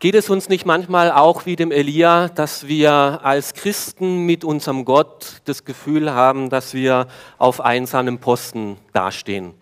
Geht 0.00 0.14
es 0.14 0.30
uns 0.30 0.48
nicht 0.48 0.64
manchmal 0.64 1.12
auch 1.12 1.44
wie 1.44 1.56
dem 1.56 1.70
Elia, 1.70 2.28
dass 2.28 2.66
wir 2.66 3.20
als 3.22 3.52
Christen 3.52 4.24
mit 4.24 4.44
unserem 4.44 4.86
Gott 4.86 5.42
das 5.44 5.66
Gefühl 5.66 6.10
haben, 6.10 6.48
dass 6.48 6.72
wir 6.72 7.06
auf 7.36 7.60
einsamen 7.60 8.18
Posten 8.18 8.78
dastehen? 8.94 9.52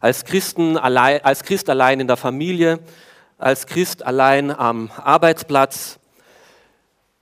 Als, 0.00 0.24
Christen 0.24 0.78
allein, 0.78 1.22
als 1.22 1.42
Christ 1.42 1.68
allein 1.68 2.00
in 2.00 2.06
der 2.06 2.16
Familie, 2.16 2.78
als 3.36 3.66
Christ 3.66 4.06
allein 4.06 4.50
am 4.50 4.90
Arbeitsplatz, 4.96 5.98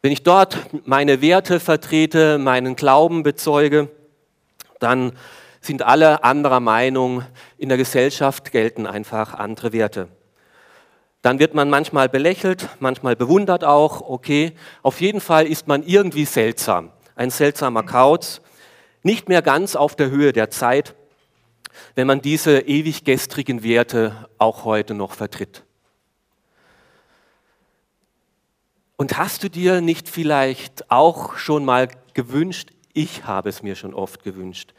wenn 0.00 0.12
ich 0.12 0.22
dort 0.22 0.56
meine 0.86 1.20
Werte 1.20 1.58
vertrete, 1.58 2.38
meinen 2.38 2.76
Glauben 2.76 3.24
bezeuge, 3.24 3.90
dann 4.78 5.14
sind 5.60 5.82
alle 5.82 6.22
anderer 6.22 6.60
Meinung. 6.60 7.24
In 7.56 7.68
der 7.68 7.76
Gesellschaft 7.76 8.52
gelten 8.52 8.86
einfach 8.86 9.34
andere 9.34 9.72
Werte. 9.72 10.06
Dann 11.22 11.38
wird 11.38 11.54
man 11.54 11.68
manchmal 11.68 12.08
belächelt, 12.08 12.68
manchmal 12.78 13.16
bewundert 13.16 13.64
auch. 13.64 14.00
Okay, 14.00 14.52
auf 14.82 15.00
jeden 15.00 15.20
Fall 15.20 15.46
ist 15.46 15.66
man 15.66 15.82
irgendwie 15.82 16.24
seltsam. 16.24 16.92
Ein 17.16 17.30
seltsamer 17.30 17.82
Kauz, 17.82 18.40
nicht 19.02 19.28
mehr 19.28 19.42
ganz 19.42 19.74
auf 19.74 19.96
der 19.96 20.10
Höhe 20.10 20.32
der 20.32 20.50
Zeit, 20.50 20.94
wenn 21.94 22.06
man 22.06 22.20
diese 22.20 22.60
ewig 22.60 23.04
gestrigen 23.04 23.62
Werte 23.62 24.28
auch 24.38 24.64
heute 24.64 24.94
noch 24.94 25.12
vertritt. 25.12 25.64
Und 28.96 29.16
hast 29.16 29.44
du 29.44 29.48
dir 29.48 29.80
nicht 29.80 30.08
vielleicht 30.08 30.90
auch 30.90 31.36
schon 31.36 31.64
mal 31.64 31.88
gewünscht, 32.14 32.70
ich 32.94 33.24
habe 33.24 33.48
es 33.48 33.62
mir 33.62 33.76
schon 33.76 33.94
oft 33.94 34.24
gewünscht, 34.24 34.74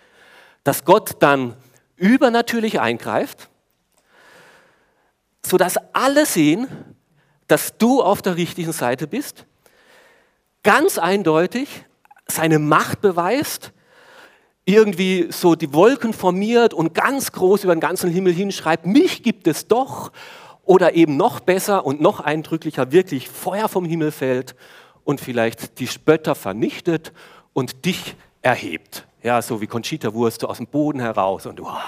dass 0.65 0.83
Gott 0.83 1.17
dann 1.21 1.55
übernatürlich 1.95 2.81
eingreift, 2.81 3.49
sodass 5.45 5.77
alle 5.93 6.25
sehen, 6.25 6.67
dass 7.47 7.77
du 7.77 8.01
auf 8.01 8.21
der 8.21 8.35
richtigen 8.35 8.71
Seite 8.71 9.07
bist, 9.07 9.45
ganz 10.63 10.97
eindeutig 10.97 11.85
seine 12.27 12.59
Macht 12.59 13.01
beweist, 13.01 13.71
irgendwie 14.65 15.27
so 15.31 15.55
die 15.55 15.73
Wolken 15.73 16.13
formiert 16.13 16.73
und 16.73 16.93
ganz 16.93 17.31
groß 17.31 17.63
über 17.63 17.75
den 17.75 17.79
ganzen 17.79 18.11
Himmel 18.11 18.33
hinschreibt, 18.33 18.85
mich 18.85 19.23
gibt 19.23 19.47
es 19.47 19.67
doch, 19.67 20.11
oder 20.63 20.93
eben 20.93 21.17
noch 21.17 21.39
besser 21.39 21.83
und 21.83 21.99
noch 21.99 22.19
eindrücklicher, 22.19 22.91
wirklich 22.91 23.27
Feuer 23.27 23.67
vom 23.67 23.85
Himmel 23.85 24.11
fällt 24.11 24.55
und 25.03 25.19
vielleicht 25.19 25.79
die 25.79 25.87
Spötter 25.87 26.35
vernichtet 26.35 27.11
und 27.53 27.85
dich 27.85 28.15
erhebt. 28.43 29.07
Ja, 29.23 29.41
so 29.41 29.61
wie 29.61 29.67
Conchita 29.67 30.13
Wurst, 30.13 30.41
so 30.41 30.47
aus 30.47 30.57
dem 30.57 30.67
Boden 30.67 30.99
heraus 30.99 31.47
und 31.47 31.59
wow, 31.59 31.81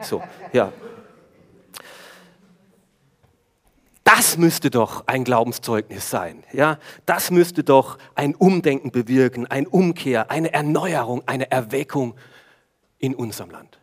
so, 0.00 0.22
ja. 0.54 0.72
Das 4.04 4.36
müsste 4.36 4.70
doch 4.70 5.06
ein 5.06 5.24
Glaubenszeugnis 5.24 6.10
sein. 6.10 6.44
Ja? 6.52 6.78
Das 7.06 7.30
müsste 7.30 7.62
doch 7.62 7.98
ein 8.14 8.34
Umdenken 8.34 8.90
bewirken, 8.90 9.46
ein 9.46 9.66
Umkehr, 9.66 10.30
eine 10.30 10.52
Erneuerung, 10.52 11.22
eine 11.26 11.50
Erweckung 11.50 12.14
in 12.98 13.14
unserem 13.14 13.50
Land. 13.50 13.78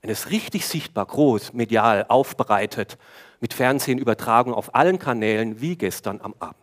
Wenn 0.00 0.10
es 0.10 0.30
richtig 0.30 0.66
sichtbar, 0.66 1.06
groß, 1.06 1.52
medial 1.52 2.06
aufbereitet, 2.08 2.96
mit 3.40 3.52
Fernsehen 3.52 3.98
übertragen 3.98 4.54
auf 4.54 4.74
allen 4.74 4.98
Kanälen 4.98 5.60
wie 5.60 5.76
gestern 5.76 6.20
am 6.22 6.34
Abend. 6.38 6.56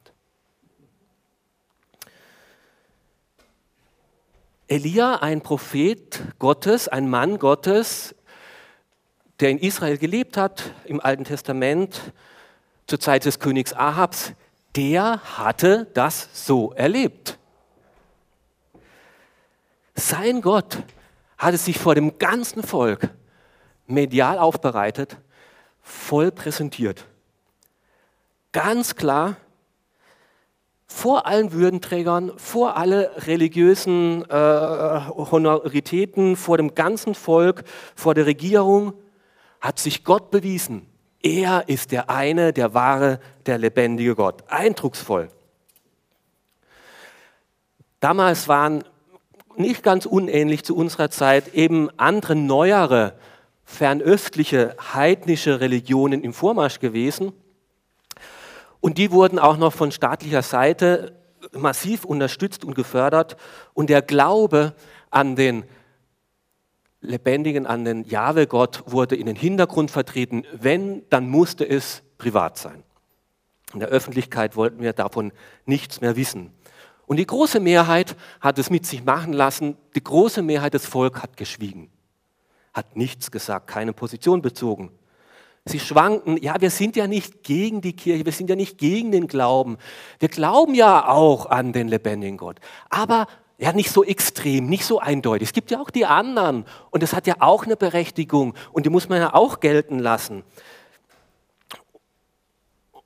Elia, 4.68 5.16
ein 5.18 5.42
Prophet 5.42 6.22
Gottes, 6.40 6.88
ein 6.88 7.10
Mann 7.10 7.40
Gottes, 7.40 8.16
der 9.40 9.50
in 9.50 9.60
Israel 9.60 9.98
gelebt 9.98 10.38
hat, 10.38 10.72
im 10.86 11.00
Alten 11.00 11.24
Testament, 11.24 12.14
zur 12.88 13.00
Zeit 13.00 13.26
des 13.26 13.40
Königs 13.40 13.74
Ahabs, 13.74 14.34
der 14.76 15.22
hatte 15.38 15.88
das 15.94 16.30
so 16.34 16.72
erlebt. 16.74 17.38
Sein 19.96 20.42
Gott 20.42 20.84
hatte 21.38 21.58
sich 21.58 21.80
vor 21.80 21.96
dem 21.96 22.18
ganzen 22.18 22.64
Volk 22.64 23.10
medial 23.86 24.38
aufbereitet, 24.38 25.18
voll 25.82 26.32
präsentiert. 26.32 27.06
Ganz 28.52 28.96
klar, 28.96 29.38
vor 30.88 31.26
allen 31.26 31.52
Würdenträgern, 31.52 32.32
vor 32.38 32.78
alle 32.78 33.12
religiösen 33.28 34.24
äh, 34.30 35.02
Honoritäten, 35.08 36.36
vor 36.36 36.58
dem 36.58 36.76
ganzen 36.76 37.14
Volk, 37.14 37.64
vor 37.96 38.14
der 38.14 38.26
Regierung, 38.26 38.94
hat 39.62 39.80
sich 39.80 40.04
Gott 40.04 40.32
bewiesen. 40.32 40.88
Er 41.22 41.68
ist 41.68 41.92
der 41.92 42.10
eine, 42.10 42.54
der 42.54 42.74
wahre, 42.74 43.20
der 43.46 43.58
lebendige 43.58 44.16
Gott. 44.16 44.44
Eindrucksvoll. 44.48 45.30
Damals 48.00 48.48
waren 48.48 48.84
nicht 49.56 49.82
ganz 49.82 50.06
unähnlich 50.06 50.64
zu 50.64 50.76
unserer 50.76 51.10
Zeit 51.10 51.54
eben 51.54 51.90
andere 51.98 52.36
neuere, 52.36 53.18
fernöstliche, 53.66 54.76
heidnische 54.94 55.60
Religionen 55.60 56.24
im 56.24 56.34
Vormarsch 56.34 56.80
gewesen. 56.80 57.34
Und 58.80 58.98
die 59.00 59.12
wurden 59.12 59.40
auch 59.40 59.58
noch 59.58 59.74
von 59.74 59.92
staatlicher 59.92 60.44
Seite 60.44 61.18
massiv 61.52 62.06
unterstützt 62.06 62.64
und 62.64 62.76
gefördert. 62.76 63.36
Und 63.74 63.90
der 63.90 64.02
Glaube 64.02 64.74
an 65.10 65.36
den 65.36 65.66
Lebendigen, 67.02 67.68
an 67.68 67.86
den 67.86 68.04
Jahwe-Gott 68.04 68.84
wurde 68.88 69.16
in 69.16 69.28
den 69.28 69.36
Hintergrund 69.36 69.92
vertreten. 69.92 70.44
Wenn, 70.54 71.04
dann 71.10 71.30
musste 71.30 71.68
es 71.68 72.04
privat 72.18 72.58
sein. 72.58 72.84
In 73.74 73.80
der 73.80 73.90
Öffentlichkeit 73.90 74.56
wollten 74.56 74.82
wir 74.82 74.94
davon 74.94 75.32
nichts 75.66 76.02
mehr 76.02 76.16
wissen. 76.16 76.52
Und 77.06 77.18
die 77.18 77.26
große 77.26 77.60
Mehrheit 77.60 78.16
hat 78.42 78.60
es 78.60 78.70
mit 78.70 78.86
sich 78.86 79.04
machen 79.04 79.34
lassen. 79.34 79.78
Die 79.96 80.04
große 80.04 80.42
Mehrheit 80.42 80.74
des 80.74 80.86
Volkes 80.86 81.22
hat 81.22 81.38
geschwiegen, 81.38 81.90
hat 82.74 82.96
nichts 82.96 83.32
gesagt, 83.32 83.68
keine 83.68 83.94
Position 83.94 84.42
bezogen. 84.42 84.92
Sie 85.66 85.80
schwanken, 85.80 86.38
ja, 86.42 86.60
wir 86.60 86.70
sind 86.70 86.96
ja 86.96 87.08
nicht 87.08 87.44
gegen 87.44 87.82
die 87.82 87.94
Kirche, 87.94 88.26
wir 88.26 88.32
sind 88.32 88.50
ja 88.50 88.56
nicht 88.56 88.78
gegen 88.78 89.12
den 89.12 89.28
Glauben. 89.28 89.78
Wir 90.20 90.30
glauben 90.30 90.76
ja 90.76 91.08
auch 91.08 91.46
an 91.46 91.74
den 91.74 91.90
lebendigen 91.90 92.38
Gott. 92.38 92.60
Aber 92.90 93.28
ja, 93.58 93.74
nicht 93.74 93.92
so 93.92 94.04
extrem, 94.04 94.68
nicht 94.68 94.86
so 94.86 95.00
eindeutig. 95.00 95.50
Es 95.50 95.54
gibt 95.54 95.72
ja 95.72 95.82
auch 95.82 95.90
die 95.90 96.06
anderen 96.06 96.66
und 96.92 97.02
das 97.02 97.14
hat 97.14 97.26
ja 97.28 97.36
auch 97.40 97.66
eine 97.66 97.76
Berechtigung 97.76 98.54
und 98.72 98.86
die 98.86 98.90
muss 98.90 99.10
man 99.10 99.20
ja 99.20 99.34
auch 99.34 99.60
gelten 99.60 100.00
lassen. 100.00 100.44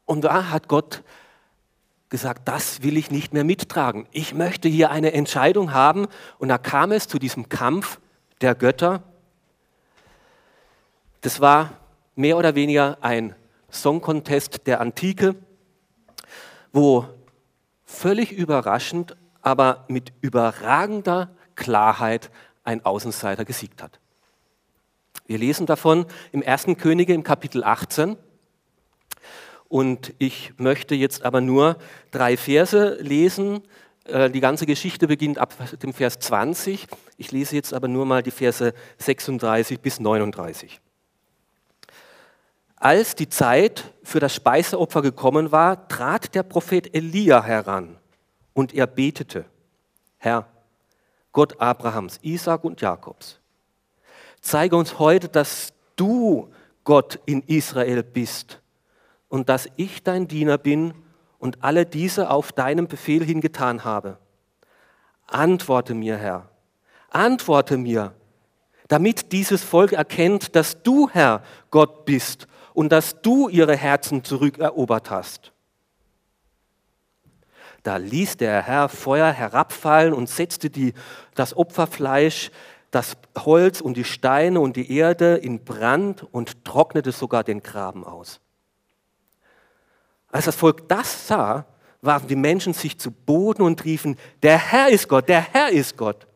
Und 0.05 0.25
da 0.25 0.49
hat 0.49 0.67
Gott 0.67 1.03
gesagt, 2.11 2.41
das 2.49 2.83
will 2.83 2.97
ich 2.97 3.09
nicht 3.09 3.33
mehr 3.33 3.45
mittragen. 3.45 4.05
Ich 4.11 4.33
möchte 4.33 4.67
hier 4.67 4.91
eine 4.91 5.13
Entscheidung 5.13 5.73
haben. 5.73 6.07
Und 6.37 6.49
da 6.49 6.57
kam 6.57 6.91
es 6.91 7.07
zu 7.07 7.17
diesem 7.17 7.49
Kampf 7.49 7.99
der 8.41 8.53
Götter. 8.53 9.01
Das 11.21 11.39
war 11.39 11.71
mehr 12.15 12.37
oder 12.37 12.53
weniger 12.53 12.97
ein 13.01 13.33
Song 13.71 14.01
Contest 14.01 14.67
der 14.67 14.81
Antike, 14.81 15.35
wo 16.73 17.07
völlig 17.85 18.33
überraschend, 18.33 19.15
aber 19.41 19.85
mit 19.87 20.13
überragender 20.21 21.35
Klarheit 21.55 22.31
ein 22.63 22.85
Außenseiter 22.85 23.45
gesiegt 23.45 23.81
hat. 23.81 23.99
Wir 25.25 25.37
lesen 25.37 25.65
davon 25.65 26.05
im 26.31 26.43
1. 26.45 26.67
Könige 26.77 27.13
im 27.13 27.23
Kapitel 27.23 27.63
18. 27.63 28.17
Und 29.67 30.13
ich 30.17 30.53
möchte 30.57 30.95
jetzt 30.95 31.23
aber 31.23 31.39
nur 31.39 31.77
drei 32.11 32.35
Verse 32.35 32.97
lesen. 33.01 33.61
Äh, 34.03 34.29
die 34.29 34.41
ganze 34.41 34.65
Geschichte 34.65 35.07
beginnt 35.07 35.37
ab 35.37 35.53
dem 35.79 35.93
Vers 35.93 36.19
20. 36.19 36.87
Ich 37.17 37.31
lese 37.31 37.55
jetzt 37.55 37.73
aber 37.73 37.87
nur 37.87 38.05
mal 38.05 38.21
die 38.21 38.31
Verse 38.31 38.73
36 38.97 39.79
bis 39.79 39.99
39. 39.99 40.81
Als 42.75 43.15
die 43.15 43.29
Zeit 43.29 43.93
für 44.03 44.19
das 44.19 44.35
Speiseopfer 44.35 45.01
gekommen 45.01 45.51
war, 45.51 45.87
trat 45.87 46.35
der 46.35 46.43
Prophet 46.43 46.93
Elia 46.93 47.43
heran 47.43 48.00
und 48.53 48.73
er 48.73 48.87
betete, 48.87 49.45
Herr, 50.17 50.47
Gott 51.31 51.59
Abrahams, 51.59 52.19
Isaac 52.21 52.63
und 52.63 52.81
Jakobs, 52.81 53.39
zeige 54.41 54.75
uns 54.75 54.99
heute, 54.99 55.29
dass 55.29 55.73
du 55.95 56.49
Gott 56.83 57.19
in 57.25 57.41
Israel 57.43 58.03
bist 58.03 58.61
und 59.29 59.49
dass 59.49 59.69
ich 59.77 60.03
dein 60.03 60.27
Diener 60.27 60.57
bin 60.57 60.93
und 61.39 61.63
alle 61.63 61.85
diese 61.85 62.29
auf 62.29 62.51
deinem 62.51 62.87
Befehl 62.87 63.23
hingetan 63.23 63.83
habe. 63.83 64.17
Antworte 65.27 65.93
mir, 65.93 66.17
Herr, 66.17 66.49
antworte 67.09 67.77
mir, 67.77 68.13
damit 68.87 69.31
dieses 69.31 69.63
Volk 69.63 69.93
erkennt, 69.93 70.55
dass 70.55 70.83
du, 70.83 71.09
Herr, 71.09 71.43
Gott 71.69 72.03
bist 72.03 72.47
und 72.73 72.91
dass 72.91 73.21
du 73.21 73.47
ihre 73.47 73.75
Herzen 73.75 74.23
zurückerobert 74.23 75.09
hast. 75.09 75.53
Da 77.83 77.97
ließ 77.97 78.37
der 78.37 78.61
Herr 78.61 78.89
Feuer 78.89 79.31
herabfallen 79.31 80.13
und 80.13 80.29
setzte 80.29 80.69
die, 80.69 80.93
das 81.33 81.55
Opferfleisch, 81.55 82.51
das 82.91 83.17
Holz 83.37 83.81
und 83.81 83.95
die 83.95 84.03
Steine 84.03 84.59
und 84.59 84.75
die 84.75 84.95
Erde 84.95 85.37
in 85.37 85.63
Brand 85.63 86.23
und 86.31 86.63
trocknete 86.65 87.11
sogar 87.11 87.43
den 87.43 87.63
Graben 87.63 88.03
aus. 88.03 88.39
Als 90.29 90.45
das 90.45 90.55
Volk 90.55 90.87
das 90.89 91.27
sah, 91.27 91.65
warfen 92.01 92.27
die 92.27 92.35
Menschen 92.35 92.73
sich 92.73 92.99
zu 92.99 93.11
Boden 93.11 93.61
und 93.63 93.83
riefen, 93.85 94.17
der 94.43 94.57
Herr 94.57 94.89
ist 94.89 95.07
Gott, 95.07 95.29
der 95.29 95.41
Herr 95.41 95.69
ist 95.69 95.97
Gott. 95.97 96.27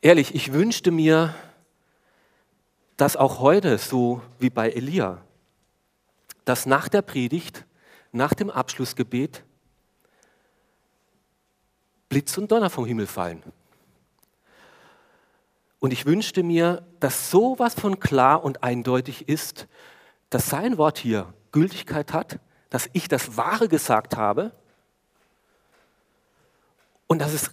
Ehrlich, 0.00 0.34
ich 0.34 0.52
wünschte 0.52 0.90
mir, 0.90 1.34
dass 2.96 3.16
auch 3.16 3.40
heute, 3.40 3.78
so 3.78 4.22
wie 4.38 4.50
bei 4.50 4.70
Elia, 4.70 5.22
dass 6.44 6.66
nach 6.66 6.88
der 6.88 7.02
Predigt, 7.02 7.64
nach 8.12 8.34
dem 8.34 8.50
Abschlussgebet, 8.50 9.44
Blitz 12.08 12.38
und 12.38 12.52
Donner 12.52 12.70
vom 12.70 12.86
Himmel 12.86 13.06
fallen. 13.06 13.42
Und 15.80 15.92
ich 15.92 16.06
wünschte 16.06 16.42
mir, 16.42 16.86
dass 17.00 17.30
sowas 17.30 17.74
von 17.74 17.98
klar 17.98 18.44
und 18.44 18.62
eindeutig 18.62 19.28
ist, 19.28 19.66
dass 20.30 20.48
sein 20.48 20.78
Wort 20.78 20.98
hier 20.98 21.34
Gültigkeit 21.52 22.12
hat, 22.12 22.38
dass 22.70 22.88
ich 22.92 23.08
das 23.08 23.36
Wahre 23.36 23.68
gesagt 23.68 24.16
habe 24.16 24.52
und 27.06 27.18
dass 27.18 27.32
es 27.32 27.50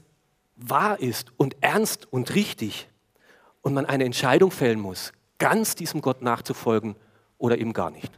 wahr 0.56 1.00
ist 1.00 1.32
und 1.38 1.58
ernst 1.62 2.12
und 2.12 2.34
richtig 2.36 2.90
und 3.62 3.74
man 3.74 3.86
eine 3.86 4.06
Entscheidung 4.06 4.52
fällen 4.52 4.80
muss, 4.80 5.12
ganz 5.42 5.74
diesem 5.74 6.02
Gott 6.02 6.22
nachzufolgen 6.22 6.96
oder 7.40 7.58
eben 7.58 7.74
gar 7.74 7.90
nicht. 7.90 8.12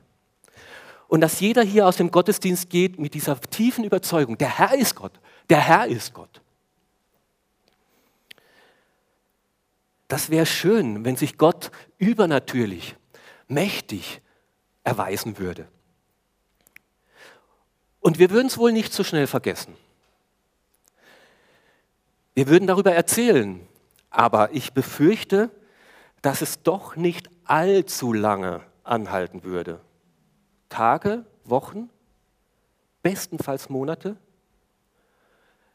Und 1.08 1.22
dass 1.22 1.40
jeder 1.40 1.64
hier 1.64 1.88
aus 1.88 1.96
dem 1.96 2.12
Gottesdienst 2.12 2.70
geht 2.70 3.00
mit 3.00 3.14
dieser 3.14 3.40
tiefen 3.40 3.86
Überzeugung, 3.86 4.38
der 4.38 4.58
Herr 4.58 4.76
ist 4.78 4.94
Gott, 4.96 5.14
der 5.50 5.62
Herr 5.62 5.88
ist 5.88 6.14
Gott. 6.14 6.42
Das 10.10 10.30
wäre 10.30 10.46
schön, 10.46 11.06
wenn 11.06 11.16
sich 11.16 11.38
Gott 11.38 11.72
übernatürlich, 11.98 12.98
mächtig 13.48 14.22
erweisen 14.84 15.38
würde. 15.38 15.70
Und 18.02 18.20
wir 18.20 18.32
würden 18.32 18.48
es 18.48 18.58
wohl 18.58 18.74
nicht 18.74 18.92
so 18.92 19.06
schnell 19.06 19.28
vergessen. 19.28 19.78
Wir 22.34 22.50
würden 22.50 22.68
darüber 22.68 22.92
erzählen, 22.92 23.66
aber 24.10 24.52
ich 24.52 24.74
befürchte, 24.74 25.52
dass 26.24 26.42
es 26.42 26.64
doch 26.64 26.96
nicht 26.96 27.30
allzu 27.44 28.14
lange 28.14 28.62
anhalten 28.84 29.44
würde. 29.44 29.82
Tage, 30.70 31.26
Wochen, 31.44 31.90
bestenfalls 33.04 33.70
Monate. 33.70 34.16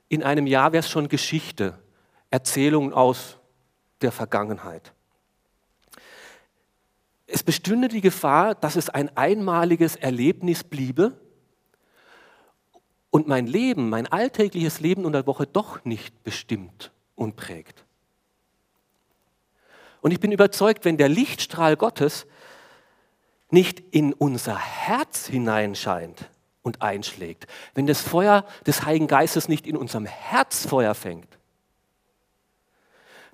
In 0.08 0.22
einem 0.22 0.46
Jahr 0.46 0.72
wäre 0.72 0.80
es 0.80 0.88
schon 0.88 1.08
Geschichte, 1.08 1.78
Erzählungen 2.30 2.94
aus 2.94 3.36
der 4.00 4.10
Vergangenheit. 4.10 4.94
Es 7.26 7.42
bestünde 7.42 7.88
die 7.88 8.00
Gefahr, 8.00 8.54
dass 8.54 8.74
es 8.76 8.88
ein 8.88 9.14
einmaliges 9.18 9.96
Erlebnis 9.96 10.64
bliebe 10.64 11.12
und 13.10 13.28
mein 13.28 13.46
Leben, 13.46 13.90
mein 13.90 14.06
alltägliches 14.06 14.80
Leben 14.80 15.04
in 15.04 15.12
der 15.12 15.26
Woche 15.26 15.46
doch 15.46 15.84
nicht 15.84 16.24
bestimmt 16.24 16.90
und 17.16 17.36
prägt. 17.36 17.84
Und 20.00 20.12
ich 20.12 20.20
bin 20.20 20.32
überzeugt, 20.32 20.84
wenn 20.84 20.96
der 20.96 21.08
Lichtstrahl 21.08 21.76
Gottes 21.76 22.26
nicht 23.50 23.80
in 23.90 24.12
unser 24.12 24.58
Herz 24.58 25.26
hineinscheint 25.26 26.30
und 26.62 26.82
einschlägt, 26.82 27.46
wenn 27.74 27.86
das 27.86 28.02
Feuer 28.02 28.44
des 28.66 28.84
Heiligen 28.84 29.06
Geistes 29.06 29.48
nicht 29.48 29.66
in 29.66 29.76
unserem 29.76 30.06
Herz 30.06 30.66
Feuer 30.66 30.94
fängt, 30.94 31.38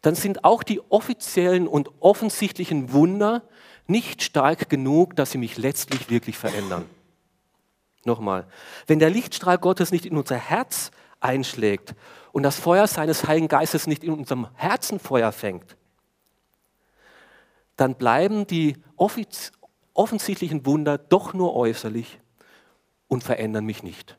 dann 0.02 0.14
sind 0.14 0.44
auch 0.44 0.62
die 0.62 0.80
offiziellen 0.90 1.66
und 1.66 1.90
offensichtlichen 2.00 2.92
Wunder 2.92 3.42
nicht 3.86 4.22
stark 4.22 4.68
genug, 4.68 5.16
dass 5.16 5.30
sie 5.30 5.38
mich 5.38 5.56
letztlich 5.56 6.10
wirklich 6.10 6.36
verändern. 6.36 6.88
Nochmal, 8.04 8.46
wenn 8.86 8.98
der 8.98 9.10
Lichtstrahl 9.10 9.58
Gottes 9.58 9.92
nicht 9.92 10.04
in 10.04 10.16
unser 10.16 10.36
Herz 10.36 10.90
einschlägt 11.20 11.94
und 12.32 12.42
das 12.42 12.58
Feuer 12.58 12.86
seines 12.86 13.26
Heiligen 13.26 13.48
Geistes 13.48 13.86
nicht 13.86 14.04
in 14.04 14.12
unserem 14.12 14.48
Herzen 14.54 15.00
Feuer 15.00 15.32
fängt, 15.32 15.76
dann 17.76 17.96
bleiben 17.96 18.46
die 18.46 18.76
offensichtlichen 18.96 20.66
Wunder 20.66 20.98
doch 20.98 21.34
nur 21.34 21.54
äußerlich 21.54 22.20
und 23.08 23.24
verändern 23.24 23.64
mich 23.64 23.82
nicht. 23.82 24.18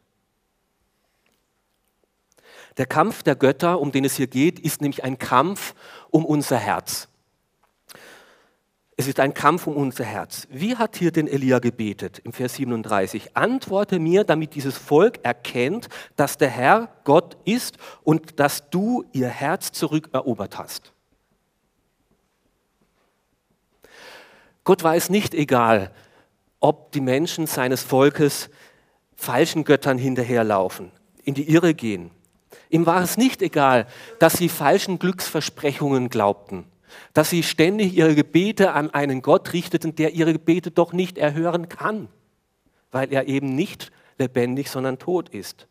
Der 2.77 2.85
Kampf 2.85 3.23
der 3.23 3.35
Götter, 3.35 3.79
um 3.79 3.91
den 3.91 4.03
es 4.03 4.15
hier 4.15 4.27
geht, 4.27 4.59
ist 4.59 4.81
nämlich 4.81 5.03
ein 5.03 5.17
Kampf 5.17 5.75
um 6.09 6.25
unser 6.25 6.57
Herz. 6.57 7.07
Es 8.97 9.07
ist 9.07 9.19
ein 9.19 9.33
Kampf 9.33 9.67
um 9.67 9.75
unser 9.75 10.05
Herz. 10.05 10.47
Wie 10.49 10.77
hat 10.77 10.95
hier 10.95 11.11
denn 11.11 11.27
Elia 11.27 11.59
gebetet 11.59 12.19
im 12.19 12.31
Vers 12.31 12.55
37? 12.55 13.35
Antworte 13.35 13.99
mir, 13.99 14.23
damit 14.23 14.55
dieses 14.55 14.77
Volk 14.77 15.19
erkennt, 15.23 15.89
dass 16.15 16.37
der 16.37 16.49
Herr 16.49 16.89
Gott 17.03 17.37
ist 17.43 17.77
und 18.03 18.39
dass 18.39 18.69
du 18.69 19.03
ihr 19.11 19.27
Herz 19.27 19.73
zurückerobert 19.73 20.57
hast. 20.57 20.94
Gott 24.65 24.83
war 24.83 24.95
es 24.95 25.09
nicht 25.09 25.33
egal, 25.33 25.91
ob 26.59 26.91
die 26.91 27.01
Menschen 27.01 27.47
seines 27.47 27.81
Volkes 27.81 28.49
falschen 29.15 29.63
Göttern 29.63 29.97
hinterherlaufen, 29.97 30.91
in 31.23 31.33
die 31.33 31.49
Irre 31.49 31.73
gehen. 31.73 32.11
Ihm 32.69 32.85
war 32.85 33.01
es 33.01 33.15
nicht 33.15 33.41
egal, 33.41 33.87
dass 34.19 34.33
sie 34.33 34.49
falschen 34.49 34.99
Glücksversprechungen 34.99 36.09
glaubten 36.09 36.65
dass 37.13 37.29
sie 37.29 37.43
ständig 37.43 37.95
ihre 37.95 38.15
Gebete 38.15 38.73
an 38.73 38.89
einen 38.91 39.21
Gott 39.21 39.53
richteten, 39.53 39.95
der 39.95 40.13
ihre 40.13 40.33
Gebete 40.33 40.71
doch 40.71 40.93
nicht 40.93 41.17
erhören 41.17 41.69
kann, 41.69 42.07
weil 42.91 43.11
er 43.11 43.27
eben 43.27 43.55
nicht 43.55 43.91
lebendig, 44.17 44.69
sondern 44.69 44.99
tot 44.99 45.29
ist. 45.29 45.67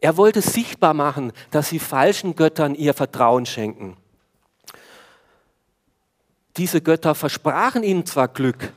Er 0.00 0.16
wollte 0.16 0.42
sichtbar 0.42 0.94
machen, 0.94 1.32
dass 1.50 1.68
sie 1.68 1.78
falschen 1.78 2.36
Göttern 2.36 2.74
ihr 2.74 2.94
Vertrauen 2.94 3.46
schenken. 3.46 3.96
Diese 6.58 6.80
Götter 6.80 7.14
versprachen 7.14 7.84
ihnen 7.84 8.04
zwar 8.04 8.28
Glück, 8.28 8.72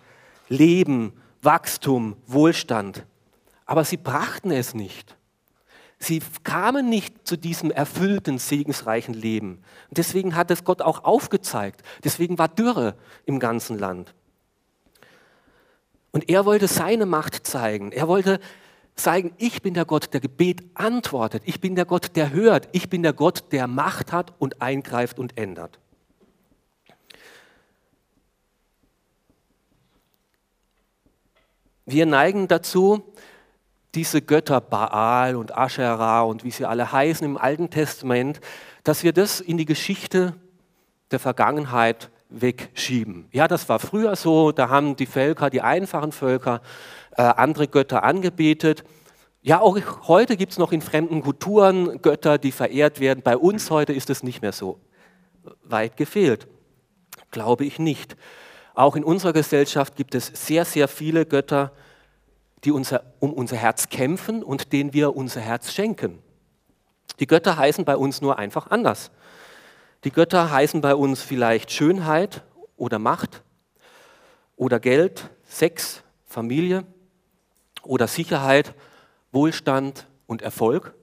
Leben, 0.48 1.14
Wachstum, 1.42 2.16
Wohlstand, 2.28 3.06
aber 3.66 3.84
sie 3.84 3.98
brachten 3.98 4.52
es 4.52 4.76
nicht. 4.76 5.18
Sie 5.98 6.22
kamen 6.44 6.90
nicht 6.90 7.28
zu 7.28 7.38
diesem 7.38 7.70
erfüllten, 7.72 8.38
segensreichen 8.38 9.14
Leben. 9.14 9.64
Und 9.90 9.98
deswegen 9.98 10.36
hat 10.36 10.50
es 10.50 10.64
Gott 10.64 10.82
auch 10.82 11.04
aufgezeigt. 11.04 11.84
Deswegen 12.04 12.40
war 12.40 12.48
Dürre 12.48 12.96
im 13.26 13.40
ganzen 13.40 13.78
Land. 13.78 14.14
Und 16.12 16.30
er 16.30 16.46
wollte 16.46 16.68
seine 16.68 17.06
Macht 17.06 17.46
zeigen. 17.46 17.92
Er 17.92 18.08
wollte 18.08 18.40
zeigen, 18.96 19.34
ich 19.38 19.62
bin 19.62 19.76
der 19.76 19.86
Gott, 19.86 20.12
der 20.14 20.22
Gebet 20.22 20.64
antwortet. 20.74 21.44
Ich 21.46 21.62
bin 21.62 21.76
der 21.76 21.86
Gott, 21.86 22.16
der 22.16 22.32
hört. 22.32 22.68
Ich 22.72 22.90
bin 22.90 23.04
der 23.04 23.14
Gott, 23.14 23.52
der 23.52 23.68
Macht 23.68 24.12
hat 24.12 24.34
und 24.40 24.62
eingreift 24.62 25.20
und 25.20 25.38
ändert. 25.38 25.81
Wir 31.92 32.06
neigen 32.06 32.48
dazu, 32.48 33.04
diese 33.96 34.22
Götter 34.22 34.62
Baal 34.62 35.36
und 35.36 35.58
Asherah 35.58 36.22
und 36.22 36.46
wie 36.46 36.52
sie 36.52 36.66
alle 36.66 36.90
heißen 36.90 37.26
im 37.26 37.38
Alten 37.38 37.70
Testament, 37.70 38.40
dass 38.86 39.04
wir 39.04 39.12
das 39.12 39.42
in 39.42 39.58
die 39.58 39.66
Geschichte 39.66 40.34
der 41.12 41.20
Vergangenheit 41.20 42.10
wegschieben. 42.30 43.28
Ja, 43.34 43.50
das 43.50 43.68
war 43.68 43.80
früher 43.80 44.16
so, 44.16 44.54
da 44.54 44.70
haben 44.70 44.96
die 44.96 45.06
Völker, 45.06 45.50
die 45.50 45.60
einfachen 45.60 46.14
Völker, 46.14 46.62
äh, 47.18 47.24
andere 47.24 47.68
Götter 47.68 48.04
angebetet. 48.04 48.86
Ja, 49.42 49.60
auch 49.60 49.78
heute 50.08 50.38
gibt 50.38 50.54
es 50.54 50.58
noch 50.58 50.72
in 50.72 50.82
fremden 50.82 51.22
Kulturen 51.22 52.02
Götter, 52.02 52.38
die 52.38 52.54
verehrt 52.54 53.02
werden. 53.02 53.22
Bei 53.22 53.36
uns 53.36 53.70
heute 53.70 53.92
ist 53.92 54.10
es 54.10 54.24
nicht 54.24 54.42
mehr 54.42 54.54
so. 54.54 54.80
Weit 55.66 55.98
gefehlt. 55.98 56.48
Glaube 57.32 57.66
ich 57.66 57.80
nicht. 57.80 58.16
Auch 58.74 58.96
in 58.96 59.04
unserer 59.04 59.34
Gesellschaft 59.34 59.96
gibt 59.96 60.16
es 60.16 60.28
sehr, 60.28 60.66
sehr 60.66 60.88
viele 60.88 61.26
Götter, 61.26 61.72
die 62.64 62.72
unser, 62.72 63.04
um 63.20 63.34
unser 63.34 63.58
Herz 63.58 63.90
kämpfen 63.90 64.44
und 64.44 64.72
denen 64.72 64.94
wir 64.94 65.16
unser 65.16 65.42
Herz 65.42 65.74
schenken. 65.74 66.20
Die 67.20 67.28
Götter 67.28 67.58
heißen 67.58 67.86
bei 67.86 67.98
uns 67.98 68.22
nur 68.22 68.40
einfach 68.40 68.68
anders. 68.68 69.12
Die 70.04 70.12
Götter 70.12 70.52
heißen 70.52 70.82
bei 70.82 70.96
uns 70.96 71.22
vielleicht 71.22 71.72
Schönheit 71.72 72.44
oder 72.78 72.98
Macht 72.98 73.44
oder 74.56 74.80
Geld, 74.80 75.30
Sex, 75.48 76.04
Familie 76.26 76.84
oder 77.84 78.08
Sicherheit, 78.08 78.74
Wohlstand 79.32 80.08
und 80.28 80.42
Erfolg. 80.42 80.96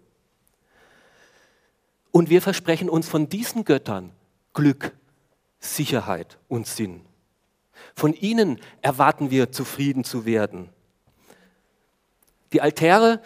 Und 2.11 2.31
wir 2.31 2.43
versprechen 2.43 2.89
uns 2.89 3.09
von 3.09 3.29
diesen 3.29 3.65
Göttern 3.65 4.13
Glück, 4.55 4.93
Sicherheit 5.61 6.39
und 6.49 6.67
Sinn. 6.67 7.08
Von 7.99 8.15
ihnen 8.15 8.61
erwarten 8.81 9.31
wir 9.31 9.53
zufrieden 9.53 10.05
zu 10.05 10.25
werden 10.25 10.71
die 12.53 12.63
Altäre 12.63 13.21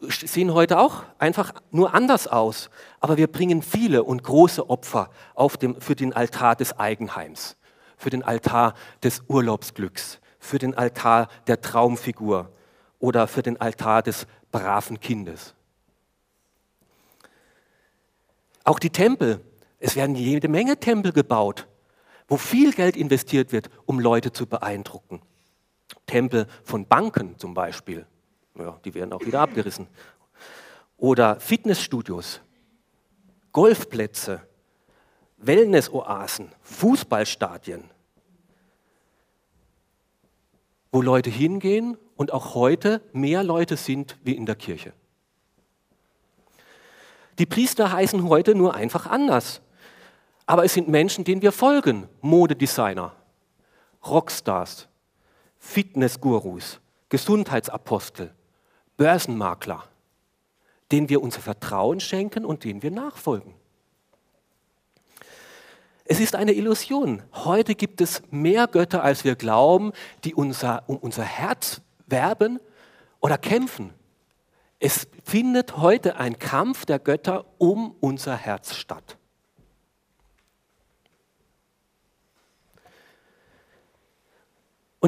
sehen 0.00 0.54
heute 0.54 0.78
auch 0.78 1.02
einfach 1.18 1.52
nur 1.70 1.92
anders 1.94 2.28
aus. 2.28 2.70
Aber 3.00 3.16
wir 3.16 3.26
bringen 3.26 3.62
viele 3.62 4.04
und 4.04 4.22
große 4.22 4.68
Opfer 4.70 5.10
dem, 5.60 5.80
für 5.80 5.96
den 5.96 6.12
Altar 6.12 6.54
des 6.56 6.78
Eigenheims, 6.78 7.56
für 7.96 8.10
den 8.10 8.22
Altar 8.22 8.74
des 9.02 9.22
Urlaubsglücks, 9.26 10.20
für 10.38 10.58
den 10.58 10.74
Altar 10.76 11.28
der 11.46 11.60
Traumfigur 11.60 12.52
oder 13.00 13.26
für 13.26 13.42
den 13.42 13.60
Altar 13.60 14.02
des 14.02 14.26
braven 14.52 15.00
Kindes. 15.00 15.54
Auch 18.64 18.78
die 18.78 18.90
Tempel, 18.90 19.40
es 19.80 19.96
werden 19.96 20.14
jede 20.14 20.48
Menge 20.48 20.78
Tempel 20.78 21.12
gebaut, 21.12 21.66
wo 22.28 22.36
viel 22.36 22.72
Geld 22.72 22.96
investiert 22.96 23.50
wird, 23.52 23.70
um 23.86 23.98
Leute 23.98 24.32
zu 24.32 24.46
beeindrucken. 24.46 25.20
Tempel 26.06 26.46
von 26.62 26.86
Banken 26.86 27.38
zum 27.38 27.54
Beispiel 27.54 28.06
ja, 28.58 28.78
die 28.84 28.94
werden 28.94 29.12
auch 29.12 29.24
wieder 29.24 29.40
abgerissen. 29.40 29.86
Oder 30.96 31.38
Fitnessstudios, 31.40 32.40
Golfplätze, 33.52 34.42
Wellnessoasen, 35.38 36.50
Fußballstadien, 36.62 37.84
wo 40.90 41.02
Leute 41.02 41.30
hingehen 41.30 41.96
und 42.16 42.32
auch 42.32 42.54
heute 42.54 43.00
mehr 43.12 43.44
Leute 43.44 43.76
sind 43.76 44.18
wie 44.24 44.34
in 44.34 44.46
der 44.46 44.56
Kirche. 44.56 44.92
Die 47.38 47.46
Priester 47.46 47.92
heißen 47.92 48.28
heute 48.28 48.56
nur 48.56 48.74
einfach 48.74 49.06
anders. 49.06 49.60
Aber 50.48 50.64
es 50.64 50.72
sind 50.72 50.88
Menschen, 50.88 51.24
denen 51.24 51.42
wir 51.42 51.52
folgen. 51.52 52.08
Modedesigner, 52.22 53.14
Rockstars, 54.06 54.88
Fitnessgurus, 55.58 56.80
Gesundheitsapostel, 57.10 58.34
Börsenmakler, 58.96 59.84
denen 60.90 61.10
wir 61.10 61.20
unser 61.20 61.40
Vertrauen 61.40 62.00
schenken 62.00 62.46
und 62.46 62.64
denen 62.64 62.82
wir 62.82 62.90
nachfolgen. 62.90 63.52
Es 66.06 66.18
ist 66.18 66.34
eine 66.34 66.52
Illusion. 66.52 67.22
Heute 67.34 67.74
gibt 67.74 68.00
es 68.00 68.22
mehr 68.30 68.68
Götter, 68.68 69.02
als 69.02 69.24
wir 69.24 69.36
glauben, 69.36 69.92
die 70.24 70.34
unser, 70.34 70.82
um 70.88 70.96
unser 70.96 71.24
Herz 71.24 71.82
werben 72.06 72.58
oder 73.20 73.36
kämpfen. 73.36 73.92
Es 74.80 75.08
findet 75.24 75.76
heute 75.76 76.16
ein 76.16 76.38
Kampf 76.38 76.86
der 76.86 77.00
Götter 77.00 77.44
um 77.58 77.94
unser 78.00 78.34
Herz 78.34 78.74
statt. 78.74 79.17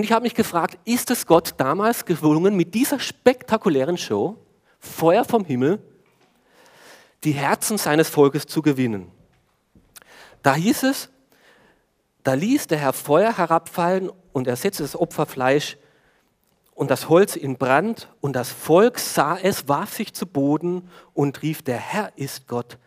Und 0.01 0.05
ich 0.05 0.13
habe 0.13 0.23
mich 0.23 0.35
gefragt, 0.35 0.79
ist 0.87 1.11
es 1.11 1.27
Gott 1.27 1.57
damals 1.59 2.07
gelungen, 2.07 2.57
mit 2.57 2.73
dieser 2.73 2.99
spektakulären 2.99 3.99
Show, 3.99 4.39
Feuer 4.79 5.27
vom 5.27 5.45
Himmel, 5.45 5.79
die 7.23 7.33
Herzen 7.33 7.77
seines 7.77 8.09
Volkes 8.09 8.47
zu 8.47 8.63
gewinnen? 8.63 9.13
Da 10.43 10.55
hieß 10.55 10.85
es, 10.85 11.11
da 12.23 12.33
ließ 12.33 12.67
der 12.69 12.79
Herr 12.79 12.95
Feuer 12.95 13.37
herabfallen 13.37 14.11
und 14.33 14.47
er 14.47 14.57
setzte 14.57 14.85
das 14.85 14.97
Opferfleisch 14.97 15.77
und 16.75 16.91
das 16.91 17.11
Holz 17.11 17.37
in 17.37 17.59
Brand 17.59 18.09
und 18.23 18.33
das 18.33 18.49
Volk 18.49 18.99
sah 18.99 19.37
es, 19.37 19.69
warf 19.69 19.93
sich 19.93 20.15
zu 20.15 20.25
Boden 20.25 20.89
und 21.13 21.43
rief, 21.43 21.61
der 21.61 21.77
Herr 21.77 22.11
ist 22.17 22.49
Gott, 22.49 22.79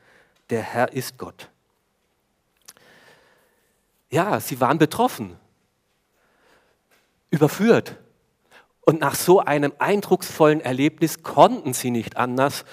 der 0.49 0.63
Herr 0.63 0.91
ist 0.91 1.19
Gott. 1.19 1.51
Ja, 4.09 4.39
sie 4.39 4.59
waren 4.59 4.79
betroffen 4.79 5.37
überführt. 7.33 7.97
Und 8.81 9.01
nach 9.01 9.15
so 9.15 9.39
einem 9.39 9.73
eindrucksvollen 9.79 10.61
Erlebnis 10.61 11.23
konnten 11.23 11.73
sie 11.73 11.89
nicht 11.89 12.15
anders, 12.15 12.63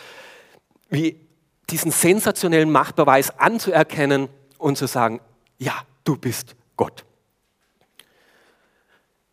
wie 0.90 1.18
diesen 1.70 1.90
sensationellen 1.90 2.70
Machtbeweis 2.70 3.38
anzuerkennen 3.38 4.28
und 4.58 4.76
zu 4.76 4.86
sagen, 4.86 5.20
ja, 5.58 5.82
du 6.04 6.16
bist 6.16 6.56
Gott. 6.76 7.04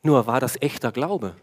Nur 0.02 0.28
war 0.28 0.40
das 0.40 0.56
echter 0.62 0.94
Glaube? 0.94 1.36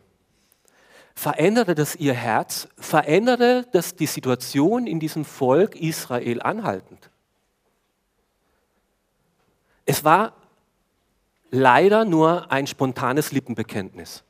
Veränderte 1.14 1.74
das 1.74 1.94
ihr 1.94 2.14
Herz? 2.14 2.68
Veränderte 2.78 3.66
das 3.72 3.96
die 3.96 4.06
Situation 4.06 4.86
in 4.86 4.98
diesem 4.98 5.26
Volk 5.26 5.76
Israel 5.76 6.40
anhaltend? 6.40 7.10
Es 9.84 10.04
war 10.04 10.32
leider 11.54 12.04
nur 12.04 12.50
ein 12.50 12.66
spontanes 12.66 13.30
Lippenbekenntnis. 13.32 14.24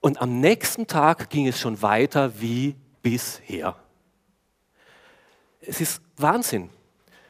Und 0.00 0.20
am 0.20 0.40
nächsten 0.40 0.86
Tag 0.86 1.30
ging 1.30 1.46
es 1.46 1.60
schon 1.60 1.80
weiter 1.82 2.40
wie 2.40 2.74
bisher. 3.02 3.76
Es 5.60 5.80
ist 5.80 6.02
Wahnsinn. 6.16 6.70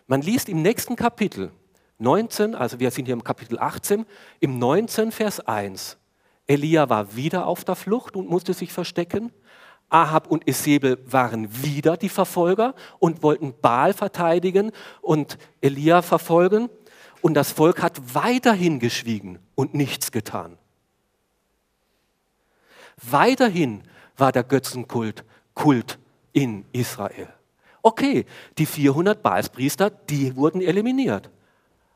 Man 0.07 0.23
liest 0.23 0.49
im 0.49 0.63
nächsten 0.63 0.97
Kapitel 0.97 1.51
19, 1.99 2.55
also 2.55 2.81
wir 2.81 2.91
sind 2.91 3.07
hier 3.07 3.15
im 3.15 3.25
Kapitel 3.25 3.59
18, 3.59 4.07
im 4.41 4.59
19 4.59 5.13
Vers 5.13 5.41
1. 5.41 5.99
Elia 6.47 6.89
war 6.89 7.15
wieder 7.15 7.47
auf 7.47 7.65
der 7.65 7.77
Flucht 7.77 8.17
und 8.17 8.29
musste 8.29 8.55
sich 8.55 8.73
verstecken. 8.73 9.33
Ahab 9.93 10.27
und 10.27 10.49
Isabel 10.49 10.99
waren 11.07 11.63
wieder 11.63 11.97
die 11.97 12.09
Verfolger 12.09 12.75
und 12.99 13.23
wollten 13.23 13.55
Baal 13.61 13.93
verteidigen 13.93 14.73
und 15.01 15.39
Elia 15.61 16.03
verfolgen. 16.03 16.71
Und 17.21 17.35
das 17.35 17.53
Volk 17.53 17.83
hat 17.83 18.15
weiterhin 18.15 18.79
geschwiegen 18.79 19.39
und 19.55 19.75
nichts 19.75 20.11
getan. 20.11 20.59
Weiterhin 22.97 23.83
war 24.17 24.33
der 24.33 24.45
Götzenkult 24.45 25.25
Kult 25.55 25.99
in 26.33 26.65
Israel. 26.73 27.29
Okay, 27.83 28.25
die 28.59 28.67
400 28.67 29.23
Baalspriester, 29.23 29.91
die 29.91 30.37
wurden 30.37 30.63
eliminiert. 30.63 31.31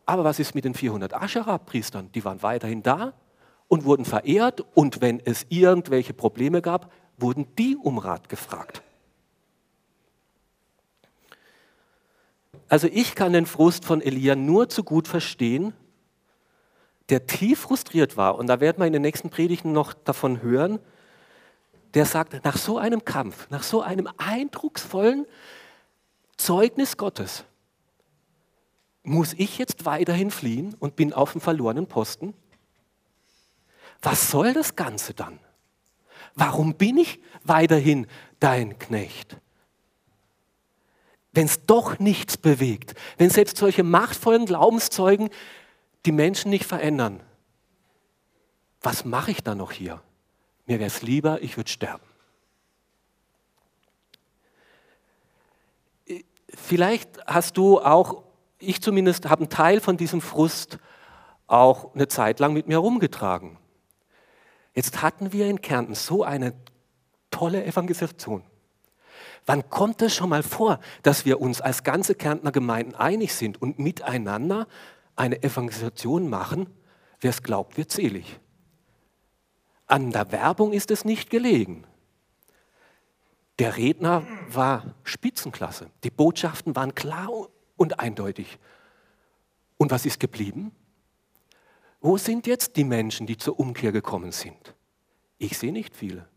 Aber 0.04 0.24
was 0.24 0.38
ist 0.38 0.54
mit 0.54 0.64
den 0.64 0.74
400 0.74 1.14
Ascherah-Priestern? 1.14 2.12
Die 2.12 2.24
waren 2.24 2.42
weiterhin 2.42 2.82
da 2.82 3.14
und 3.68 3.84
wurden 3.84 4.04
verehrt. 4.04 4.64
Und 4.74 5.00
wenn 5.00 5.20
es 5.24 5.46
irgendwelche 5.48 6.12
Probleme 6.12 6.60
gab, 6.60 6.92
wurden 7.18 7.46
die 7.56 7.76
um 7.76 7.98
Rat 7.98 8.28
gefragt. 8.28 8.82
Also 12.68 12.88
ich 12.88 13.14
kann 13.14 13.32
den 13.32 13.46
Frust 13.46 13.84
von 13.84 14.00
Elia 14.00 14.34
nur 14.34 14.68
zu 14.68 14.82
gut 14.82 15.06
verstehen, 15.06 15.72
der 17.08 17.26
tief 17.26 17.60
frustriert 17.60 18.16
war, 18.16 18.36
und 18.36 18.48
da 18.48 18.60
werden 18.60 18.78
wir 18.78 18.86
in 18.86 18.92
den 18.92 19.02
nächsten 19.02 19.30
Predigten 19.30 19.72
noch 19.72 19.94
davon 19.94 20.42
hören, 20.42 20.80
der 21.94 22.04
sagt, 22.04 22.44
nach 22.44 22.56
so 22.56 22.78
einem 22.78 23.04
Kampf, 23.04 23.48
nach 23.50 23.62
so 23.62 23.80
einem 23.80 24.08
eindrucksvollen 24.18 25.26
Zeugnis 26.36 26.96
Gottes, 26.96 27.44
muss 29.04 29.34
ich 29.34 29.58
jetzt 29.58 29.86
weiterhin 29.86 30.32
fliehen 30.32 30.74
und 30.80 30.96
bin 30.96 31.12
auf 31.12 31.32
dem 31.32 31.40
verlorenen 31.40 31.86
Posten? 31.86 32.34
Was 34.02 34.30
soll 34.30 34.52
das 34.52 34.74
Ganze 34.74 35.14
dann? 35.14 35.38
Warum 36.36 36.74
bin 36.74 36.98
ich 36.98 37.18
weiterhin 37.42 38.06
dein 38.38 38.78
Knecht? 38.78 39.38
Wenn 41.32 41.46
es 41.46 41.64
doch 41.64 41.98
nichts 41.98 42.36
bewegt, 42.36 42.94
wenn 43.16 43.30
selbst 43.30 43.56
solche 43.56 43.82
machtvollen 43.82 44.46
Glaubenszeugen 44.46 45.30
die 46.04 46.12
Menschen 46.12 46.50
nicht 46.50 46.64
verändern, 46.64 47.20
was 48.82 49.04
mache 49.04 49.32
ich 49.32 49.42
dann 49.42 49.58
noch 49.58 49.72
hier? 49.72 50.00
Mir 50.66 50.78
wäre 50.78 50.86
es 50.86 51.02
lieber, 51.02 51.42
ich 51.42 51.56
würde 51.56 51.70
sterben. 51.70 52.04
Vielleicht 56.48 57.26
hast 57.26 57.56
du 57.56 57.80
auch, 57.80 58.24
ich 58.58 58.80
zumindest 58.80 59.28
habe 59.28 59.42
einen 59.42 59.50
Teil 59.50 59.80
von 59.80 59.96
diesem 59.96 60.20
Frust 60.20 60.78
auch 61.46 61.94
eine 61.94 62.08
Zeit 62.08 62.40
lang 62.40 62.52
mit 62.52 62.66
mir 62.68 62.74
herumgetragen. 62.74 63.58
Jetzt 64.76 65.00
hatten 65.00 65.32
wir 65.32 65.46
in 65.48 65.62
Kärnten 65.62 65.94
so 65.94 66.22
eine 66.22 66.52
tolle 67.30 67.64
Evangelisation. 67.64 68.44
Wann 69.46 69.70
kommt 69.70 70.02
es 70.02 70.14
schon 70.14 70.28
mal 70.28 70.42
vor, 70.42 70.80
dass 71.02 71.24
wir 71.24 71.40
uns 71.40 71.62
als 71.62 71.82
ganze 71.82 72.14
Kärntner 72.14 72.52
Gemeinden 72.52 72.94
einig 72.94 73.34
sind 73.34 73.60
und 73.60 73.78
miteinander 73.78 74.68
eine 75.16 75.42
Evangelisation 75.42 76.28
machen? 76.28 76.68
Wer 77.20 77.30
es 77.30 77.42
glaubt, 77.42 77.78
wird 77.78 77.90
selig. 77.90 78.38
An 79.86 80.10
der 80.10 80.30
Werbung 80.30 80.72
ist 80.74 80.90
es 80.90 81.06
nicht 81.06 81.30
gelegen. 81.30 81.86
Der 83.58 83.78
Redner 83.78 84.26
war 84.50 84.94
Spitzenklasse. 85.04 85.88
Die 86.04 86.10
Botschaften 86.10 86.76
waren 86.76 86.94
klar 86.94 87.30
und 87.76 87.98
eindeutig. 87.98 88.58
Und 89.78 89.90
was 89.90 90.04
ist 90.04 90.20
geblieben? 90.20 90.72
Wo 92.00 92.16
sind 92.16 92.46
jetzt 92.46 92.76
die 92.76 92.84
Menschen, 92.84 93.26
die 93.26 93.36
zur 93.36 93.58
Umkehr 93.58 93.92
gekommen 93.92 94.32
sind? 94.32 94.74
Ich 95.38 95.58
sehe 95.58 95.72
nicht 95.72 95.96
viele. 95.96 96.28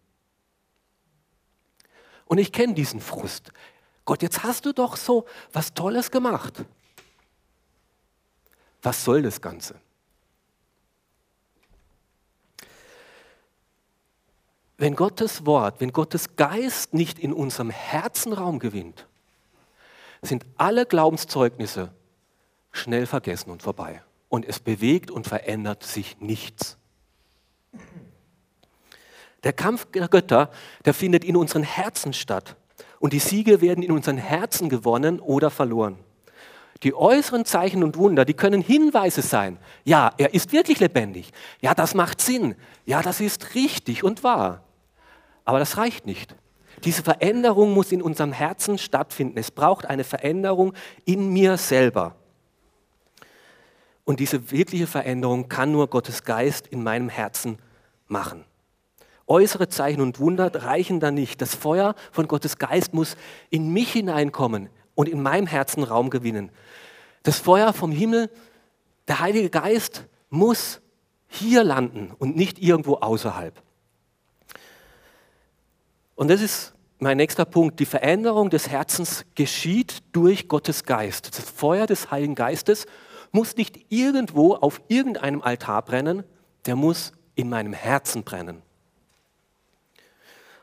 Und 2.26 2.38
ich 2.38 2.52
kenne 2.52 2.74
diesen 2.74 3.02
Frust. 3.02 3.52
Gott, 4.06 4.22
jetzt 4.22 4.44
hast 4.44 4.66
du 4.66 4.74
doch 4.74 4.98
so 4.98 5.26
was 5.52 5.74
Tolles 5.74 6.12
gemacht. 6.12 6.66
Was 8.82 9.04
soll 9.04 9.22
das 9.22 9.42
Ganze? 9.42 9.80
wenn 14.80 14.96
Gottes 14.96 15.46
Wort, 15.46 15.82
wenn 15.82 15.92
Gottes 15.92 16.38
Geist 16.38 16.94
nicht 16.94 17.20
in 17.20 17.34
unserem 17.34 17.70
Herzen 17.70 18.32
Raum 18.32 18.60
gewinnt, 18.60 19.08
sind 20.22 20.46
alle 20.56 20.86
Glaubenszeugnisse 20.86 21.92
schnell 22.72 23.06
vergessen 23.06 23.52
und 23.52 23.62
vorbei. 23.62 24.02
Und 24.30 24.46
es 24.48 24.60
bewegt 24.60 25.12
und 25.12 25.28
verändert 25.28 25.84
sich 25.84 26.20
nichts. 26.20 26.78
Der 29.44 29.54
Kampf 29.54 29.86
der 29.92 30.08
Götter, 30.08 30.52
der 30.86 30.94
findet 30.94 31.24
in 31.24 31.36
unseren 31.36 31.64
Herzen 31.64 32.14
statt. 32.14 32.56
Und 33.00 33.14
die 33.14 33.20
Siege 33.20 33.62
werden 33.62 33.84
in 33.84 33.92
unseren 33.92 34.18
Herzen 34.18 34.70
gewonnen 34.70 35.20
oder 35.20 35.50
verloren. 35.50 35.98
Die 36.84 36.94
äußeren 36.94 37.44
Zeichen 37.44 37.84
und 37.84 37.98
Wunder, 37.98 38.24
die 38.24 38.34
können 38.34 38.62
Hinweise 38.62 39.22
sein. 39.22 39.58
Ja, 39.84 40.14
er 40.18 40.34
ist 40.34 40.54
wirklich 40.54 40.80
lebendig. 40.80 41.32
Ja, 41.62 41.74
das 41.74 41.94
macht 41.94 42.22
Sinn. 42.22 42.56
Ja, 42.86 43.02
das 43.02 43.20
ist 43.20 43.54
richtig 43.56 44.04
und 44.04 44.24
wahr. 44.24 44.64
Aber 45.44 45.60
das 45.60 45.78
reicht 45.78 46.06
nicht. 46.06 46.36
Diese 46.86 47.04
Veränderung 47.04 47.74
muss 47.74 47.92
in 47.92 48.02
unserem 48.02 48.32
Herzen 48.32 48.78
stattfinden. 48.78 49.38
Es 49.38 49.52
braucht 49.52 49.86
eine 49.86 50.06
Veränderung 50.06 50.74
in 51.04 51.34
mir 51.34 51.58
selber. 51.58 52.16
Und 54.10 54.20
diese 54.20 54.50
wirkliche 54.50 54.88
Veränderung 54.88 55.50
kann 55.50 55.72
nur 55.72 55.88
Gottes 55.88 56.24
Geist 56.24 56.66
in 56.66 56.82
meinem 56.82 57.10
Herzen 57.10 57.60
machen. 58.08 58.44
Äußere 59.28 59.70
Zeichen 59.70 60.02
und 60.02 60.20
Wunder 60.20 60.50
reichen 60.64 61.00
da 61.00 61.12
nicht. 61.12 61.40
Das 61.44 61.54
Feuer 61.54 61.94
von 62.12 62.28
Gottes 62.28 62.58
Geist 62.58 62.96
muss 62.96 63.16
in 63.52 63.72
mich 63.72 63.92
hineinkommen 63.94 64.70
und 64.96 65.10
in 65.10 65.22
meinem 65.22 65.46
Herzen 65.46 65.84
Raum 65.84 66.10
gewinnen. 66.10 66.50
Das 67.22 67.38
Feuer 67.38 67.72
vom 67.72 67.92
Himmel, 67.92 68.32
der 69.08 69.20
Heilige 69.20 69.52
Geist 69.52 70.06
muss 70.32 70.82
hier 71.28 71.64
landen 71.64 72.12
und 72.18 72.36
nicht 72.36 72.58
irgendwo 72.58 72.96
außerhalb. 72.96 73.62
Und 76.16 76.30
das 76.30 76.42
ist 76.42 76.74
mein 76.98 77.18
nächster 77.18 77.46
Punkt. 77.46 77.80
Die 77.80 77.86
Veränderung 77.86 78.50
des 78.50 78.70
Herzens 78.70 79.24
geschieht 79.36 80.00
durch 80.14 80.48
Gottes 80.48 80.84
Geist. 80.84 81.38
Das 81.38 81.48
Feuer 81.48 81.86
des 81.86 82.10
Heiligen 82.10 82.34
Geistes 82.34 82.88
muss 83.32 83.56
nicht 83.56 83.80
irgendwo 83.90 84.56
auf 84.56 84.82
irgendeinem 84.88 85.42
Altar 85.42 85.82
brennen, 85.84 86.24
der 86.66 86.76
muss 86.76 87.12
in 87.36 87.50
meinem 87.50 87.74
Herzen 87.74 88.24
brennen. 88.24 88.62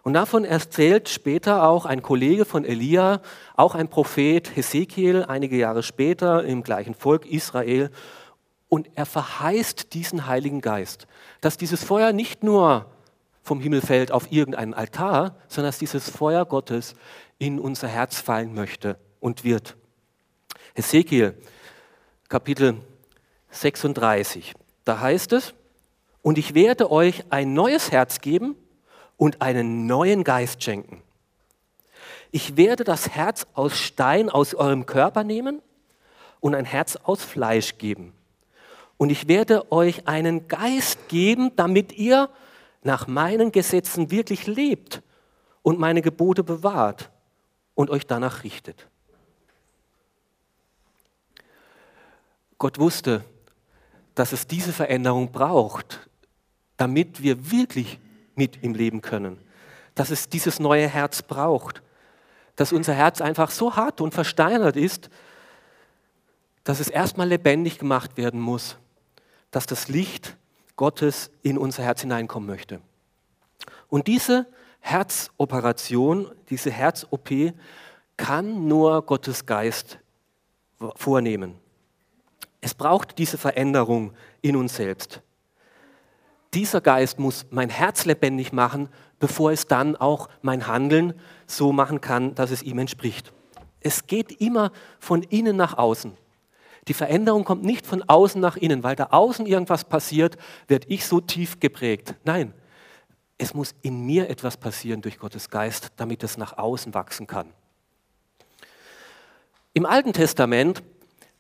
Und 0.07 0.15
davon 0.15 0.45
erzählt 0.45 1.09
später 1.09 1.69
auch 1.69 1.85
ein 1.85 2.01
Kollege 2.01 2.45
von 2.45 2.65
Elia, 2.65 3.23
auch 3.57 3.75
ein 3.75 3.89
Prophet 3.89 4.55
Hesekiel, 4.55 5.25
einige 5.25 5.57
Jahre 5.57 5.83
später 5.83 6.45
im 6.45 6.63
gleichen 6.63 6.95
Volk 6.95 7.27
Israel. 7.27 7.91
Und 8.69 8.89
er 8.95 9.05
verheißt 9.05 9.95
diesen 9.95 10.29
Heiligen 10.29 10.61
Geist, 10.61 11.09
dass 11.41 11.57
dieses 11.57 11.83
Feuer 11.83 12.13
nicht 12.13 12.45
nur 12.45 12.87
vom 13.43 13.61
Himmel 13.61 13.81
fällt 13.81 14.13
auf 14.13 14.31
irgendeinen 14.31 14.75
Altar, 14.75 15.37
sondern 15.49 15.71
dass 15.71 15.79
dieses 15.79 16.09
Feuer 16.09 16.45
Gottes 16.45 16.95
in 17.39 17.59
unser 17.59 17.89
Herz 17.89 18.21
fallen 18.21 18.55
möchte 18.55 19.01
und 19.19 19.43
wird. 19.43 19.77
Hesekiel, 20.75 21.37
Kapitel 22.29 22.79
36, 23.51 24.55
da 24.85 24.99
heißt 24.99 25.33
es, 25.33 25.55
und 26.23 26.39
ich 26.39 26.55
werde 26.55 26.91
euch 26.91 27.23
ein 27.31 27.55
neues 27.55 27.93
Herz 27.93 28.21
geben 28.21 28.57
und 29.17 29.43
einen 29.43 29.87
neuen 29.87 30.25
Geist 30.25 30.61
schenken. 30.65 31.03
Ich 32.33 32.57
werde 32.57 32.83
das 32.83 33.11
Herz 33.11 33.47
aus 33.55 33.79
Stein 33.79 34.29
aus 34.29 34.57
eurem 34.57 34.87
Körper 34.87 35.23
nehmen 35.23 35.63
und 36.41 36.57
ein 36.57 36.65
Herz 36.65 36.97
aus 36.97 37.23
Fleisch 37.23 37.79
geben. 37.79 38.13
Und 38.97 39.11
ich 39.11 39.29
werde 39.29 39.71
euch 39.71 40.09
einen 40.09 40.49
Geist 40.49 41.09
geben, 41.09 41.53
damit 41.55 41.93
ihr 41.93 42.29
nach 42.83 43.07
meinen 43.07 43.53
Gesetzen 43.53 44.11
wirklich 44.11 44.49
lebt 44.49 45.01
und 45.63 45.79
meine 45.79 46.03
Gebote 46.03 46.43
bewahrt 46.43 47.11
und 47.77 47.89
euch 47.89 48.05
danach 48.05 48.43
richtet. 48.43 48.89
Gott 52.59 52.79
wusste, 52.79 53.25
dass 54.15 54.33
es 54.33 54.47
diese 54.47 54.73
Veränderung 54.73 55.31
braucht, 55.31 56.09
damit 56.77 57.23
wir 57.23 57.51
wirklich 57.51 57.99
mit 58.35 58.63
ihm 58.63 58.75
leben 58.75 59.03
können. 59.03 59.39
Dass 59.95 60.11
es 60.11 60.29
dieses 60.29 60.59
neue 60.59 60.89
Herz 60.89 61.23
braucht. 61.23 61.83
Dass 62.57 62.73
unser 62.73 62.95
Herz 62.95 63.21
einfach 63.21 63.51
so 63.51 63.77
hart 63.77 64.01
und 64.01 64.15
versteinert 64.15 64.77
ist, 64.77 65.11
dass 66.65 66.81
es 66.81 66.89
erstmal 66.89 67.29
lebendig 67.29 67.79
gemacht 67.79 68.17
werden 68.17 68.41
muss. 68.41 68.77
Dass 69.51 69.67
das 69.67 69.89
Licht 69.89 70.37
Gottes 70.77 71.31
in 71.43 71.59
unser 71.59 71.83
Herz 71.83 72.01
hineinkommen 72.03 72.49
möchte. 72.49 72.81
Und 73.89 74.07
diese 74.07 74.47
Herzoperation, 74.81 76.31
diese 76.49 76.71
Herz-OP 76.71 77.53
kann 78.17 78.67
nur 78.69 79.03
Gottes 79.05 79.47
Geist 79.47 79.99
vornehmen. 80.95 81.59
Es 82.61 82.75
braucht 82.75 83.19
diese 83.19 83.39
Veränderung 83.39 84.13
in 84.43 84.57
uns 84.57 84.77
selbst 84.77 85.23
dieser 86.57 86.81
Geist 86.81 87.19
muss 87.19 87.45
mein 87.51 87.69
Herz 87.69 88.07
lebendig 88.07 88.51
machen, 88.51 88.89
bevor 89.19 89.53
es 89.53 89.67
dann 89.67 89.95
auch 89.95 90.31
mein 90.41 90.67
Handeln 90.67 91.13
so 91.47 91.71
machen 91.71 92.01
kann, 92.01 92.35
dass 92.35 92.51
es 92.51 92.63
ihm 92.63 92.79
entspricht. 92.79 93.31
Es 93.81 94.07
geht 94.07 94.41
immer 94.41 94.73
von 94.99 95.23
innen 95.23 95.57
nach 95.57 95.77
außen. 95.77 96.17
Die 96.89 96.95
Veränderung 96.95 97.45
kommt 97.45 97.63
nicht 97.63 97.87
von 97.87 98.03
außen 98.03 98.41
nach 98.41 98.57
innen, 98.57 98.83
weil 98.83 98.97
da 98.97 99.09
außen 99.11 99.45
irgendwas 99.45 99.85
passiert, 99.85 100.39
werde 100.67 100.89
ich 100.89 101.05
so 101.05 101.21
tief 101.21 101.61
geprägt. 101.61 102.15
Nein, 102.25 102.55
es 103.37 103.53
muss 103.53 103.75
in 103.83 104.07
mir 104.07 104.31
etwas 104.31 104.57
passieren 104.57 105.03
durch 105.03 105.19
Gottes 105.19 105.51
Geist, 105.51 105.93
damit 105.97 106.23
es 106.23 106.39
nach 106.39 106.57
außen 106.57 106.95
wachsen 106.95 107.27
kann. 107.27 107.53
Im 109.75 109.85
Alten 109.85 110.15
Testament 110.15 110.83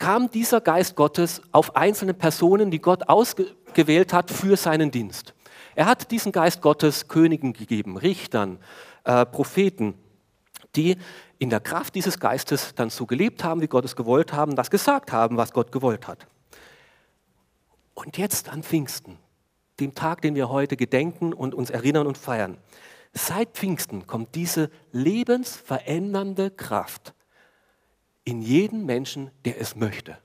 kam 0.07 0.31
dieser 0.31 0.61
Geist 0.61 0.95
Gottes 0.95 1.43
auf 1.51 1.75
einzelne 1.75 2.15
Personen, 2.15 2.71
die 2.71 2.79
Gott 2.79 3.09
ausgewählt 3.09 4.13
hat 4.13 4.31
für 4.31 4.57
seinen 4.57 4.93
Dienst. 4.93 5.35
Er 5.75 5.87
hat 5.87 6.13
diesen 6.13 6.31
Geist 6.31 6.63
Gottes 6.63 7.09
Königen 7.09 7.53
gegeben, 7.53 7.97
Richtern, 7.97 8.61
äh, 9.03 9.27
Propheten, 9.27 9.95
die 10.77 10.97
in 11.41 11.51
der 11.51 11.59
Kraft 11.59 11.97
dieses 11.97 12.21
Geistes 12.21 12.73
dann 12.77 12.89
so 12.89 13.05
gelebt 13.05 13.43
haben, 13.43 13.63
wie 13.63 13.67
Gott 13.67 13.85
es 13.85 13.97
gewollt 13.97 14.33
haben, 14.33 14.55
das 14.55 14.71
gesagt 14.71 15.11
haben, 15.11 15.39
was 15.39 15.53
Gott 15.53 15.73
gewollt 15.73 16.07
hat. 16.07 16.29
Und 17.95 18.17
jetzt 18.17 18.49
an 18.49 18.63
Pfingsten, 18.63 19.19
dem 19.81 19.97
Tag, 19.97 20.23
den 20.23 20.37
wir 20.37 20.51
heute 20.51 20.77
gedenken 20.77 21.33
und 21.33 21.53
uns 21.53 21.69
erinnern 21.69 22.07
und 22.07 22.17
feiern. 22.17 22.59
Seit 23.13 23.55
Pfingsten 23.55 24.07
kommt 24.07 24.37
diese 24.37 24.71
lebensverändernde 24.93 26.53
Kraft 26.53 27.16
in 28.27 28.43
jeden 28.43 28.85
Menschen, 28.85 29.31
der 29.47 29.59
es 29.59 29.77
möchte. 29.77 30.19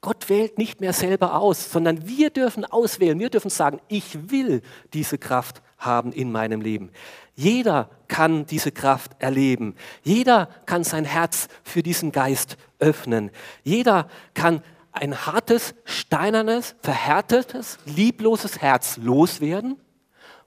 Gott 0.00 0.28
wählt 0.28 0.58
nicht 0.58 0.80
mehr 0.80 0.92
selber 0.92 1.38
aus, 1.38 1.70
sondern 1.70 2.06
wir 2.08 2.30
dürfen 2.30 2.64
auswählen. 2.64 3.18
Wir 3.18 3.30
dürfen 3.30 3.50
sagen, 3.50 3.80
ich 3.88 4.30
will 4.30 4.60
diese 4.92 5.16
Kraft 5.16 5.62
haben 5.78 6.12
in 6.12 6.32
meinem 6.32 6.60
Leben. 6.60 6.90
Jeder 7.34 7.88
kann 8.08 8.46
diese 8.46 8.72
Kraft 8.72 9.12
erleben. 9.18 9.76
Jeder 10.02 10.48
kann 10.66 10.84
sein 10.84 11.04
Herz 11.04 11.48
für 11.62 11.82
diesen 11.82 12.12
Geist 12.12 12.56
öffnen. 12.78 13.30
Jeder 13.62 14.08
kann 14.34 14.62
ein 14.92 15.26
hartes, 15.26 15.74
steinernes, 15.84 16.74
verhärtetes, 16.82 17.78
liebloses 17.86 18.60
Herz 18.60 18.98
loswerden 18.98 19.76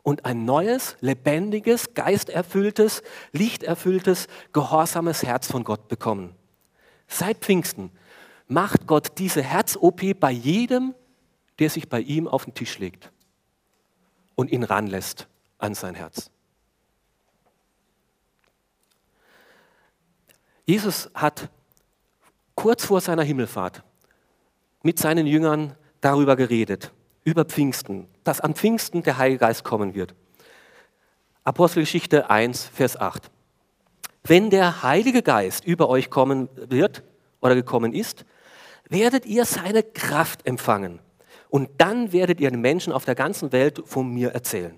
und 0.08 0.24
ein 0.24 0.46
neues, 0.46 0.96
lebendiges, 1.02 1.93
geisterfülltes, 1.93 3.04
lichterfülltes, 3.34 4.30
gehorsames 4.54 5.24
Herz 5.24 5.52
von 5.52 5.65
Gott 5.65 5.89
bekommen. 5.89 6.34
Seit 7.10 7.39
Pfingsten 7.39 7.91
macht 8.48 8.88
Gott 8.88 9.17
diese 9.17 9.43
Herz-OP 9.43 10.17
bei 10.17 10.32
jedem, 10.32 10.96
der 11.60 11.70
sich 11.70 11.89
bei 11.89 12.00
ihm 12.00 12.30
auf 12.30 12.46
den 12.46 12.54
Tisch 12.54 12.80
legt 12.80 13.12
und 14.36 14.50
ihn 14.50 14.63
ranlässt 14.63 15.28
an 15.58 15.76
sein 15.76 15.93
Herz. 15.93 16.32
Jesus 20.65 21.12
hat 21.15 21.50
kurz 22.56 22.86
vor 22.86 23.02
seiner 23.02 23.24
Himmelfahrt 23.24 23.84
mit 24.84 25.00
seinen 25.00 25.28
Jüngern 25.28 25.76
darüber 26.00 26.38
geredet 26.38 26.93
über 27.26 27.43
Pfingsten, 27.43 28.08
dass 28.28 28.42
an 28.42 28.54
Pfingsten 28.54 29.04
der 29.04 29.18
Heilige 29.18 29.40
Geist 29.40 29.63
kommen 29.63 29.96
wird. 29.96 30.13
Apostelgeschichte 31.44 32.30
1, 32.30 32.66
Vers 32.66 33.00
8. 33.00 33.32
Wenn 34.24 34.50
der 34.50 34.84
Heilige 34.84 35.24
Geist 35.24 35.63
über 35.63 35.88
euch 35.88 36.10
kommen 36.10 36.50
wird 36.56 37.04
oder 37.40 37.56
gekommen 37.56 37.94
ist, 37.94 38.26
werdet 38.90 39.26
ihr 39.26 39.46
seine 39.46 39.84
Kraft 39.84 40.46
empfangen. 40.46 41.00
Und 41.50 41.70
dann 41.78 42.12
werdet 42.12 42.42
ihr 42.42 42.52
den 42.52 42.60
Menschen 42.60 42.92
auf 42.92 43.06
der 43.06 43.16
ganzen 43.16 43.54
Welt 43.54 43.82
von 43.86 44.13
mir 44.13 44.32
erzählen. 44.32 44.78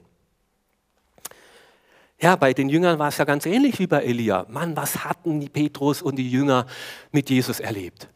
Ja, 2.22 2.36
bei 2.36 2.54
den 2.54 2.70
Jüngern 2.70 3.00
war 3.00 3.08
es 3.08 3.18
ja 3.18 3.26
ganz 3.26 3.46
ähnlich 3.46 3.80
wie 3.80 3.88
bei 3.88 4.04
Elia. 4.04 4.46
Mann, 4.50 4.76
was 4.76 5.04
hatten 5.06 5.40
die 5.40 5.50
Petrus 5.50 6.02
und 6.02 6.18
die 6.18 6.30
Jünger 6.30 6.66
mit 7.12 7.30
Jesus 7.30 7.60
erlebt? 7.60 8.10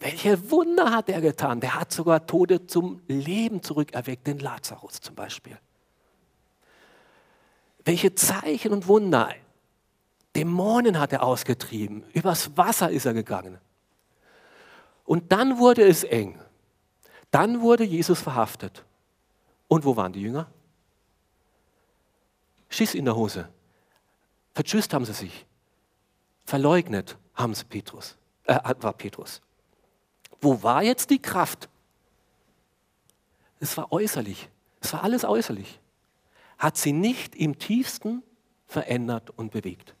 Welche 0.00 0.50
Wunder 0.50 0.92
hat 0.92 1.08
er 1.08 1.20
getan? 1.20 1.60
Der 1.60 1.74
hat 1.74 1.92
sogar 1.92 2.26
Tode 2.26 2.66
zum 2.66 3.02
Leben 3.08 3.62
zurückerweckt, 3.62 4.26
den 4.26 4.38
Lazarus 4.38 5.00
zum 5.00 5.14
Beispiel. 5.14 5.58
welche 7.88 8.14
Zeichen 8.14 8.72
und 8.72 8.86
Wunder. 8.86 9.34
Dämonen 10.36 11.00
hat 11.00 11.14
er 11.14 11.22
ausgetrieben, 11.22 12.04
übers 12.12 12.54
Wasser 12.54 12.90
ist 12.90 13.06
er 13.06 13.14
gegangen. 13.14 13.58
Und 15.06 15.32
dann 15.32 15.58
wurde 15.58 15.88
es 15.88 16.04
eng. 16.04 16.38
Dann 17.30 17.62
wurde 17.62 17.84
Jesus 17.84 18.20
verhaftet. 18.20 18.84
Und 19.68 19.86
wo 19.86 19.96
waren 19.96 20.12
die 20.12 20.20
Jünger? 20.20 20.46
Schiss 22.68 22.94
in 22.94 23.06
der 23.06 23.16
Hose. 23.16 23.48
Vertschüsst 24.52 24.92
haben 24.92 25.06
sie 25.06 25.14
sich. 25.14 25.46
Verleugnet 26.44 27.16
haben 27.32 27.54
sie 27.54 27.64
Petrus, 27.64 28.18
äh, 28.44 28.58
war 28.80 28.92
Petrus. 28.92 29.40
Wo 30.40 30.62
war 30.62 30.82
jetzt 30.82 31.10
die 31.10 31.20
Kraft? 31.20 31.68
Es 33.60 33.76
war 33.76 33.92
äußerlich. 33.92 34.48
Es 34.80 34.92
war 34.92 35.02
alles 35.02 35.24
äußerlich. 35.24 35.80
Hat 36.58 36.76
sie 36.76 36.92
nicht 36.92 37.34
im 37.34 37.58
tiefsten 37.58 38.22
verändert 38.66 39.30
und 39.30 39.50
bewegt. 39.50 39.94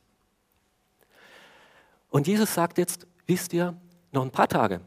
Und 2.10 2.26
Jesus 2.26 2.54
sagt 2.54 2.78
jetzt, 2.78 3.06
wisst 3.26 3.52
ihr, 3.52 3.76
noch 4.12 4.22
ein 4.22 4.30
paar 4.30 4.48
Tage, 4.48 4.80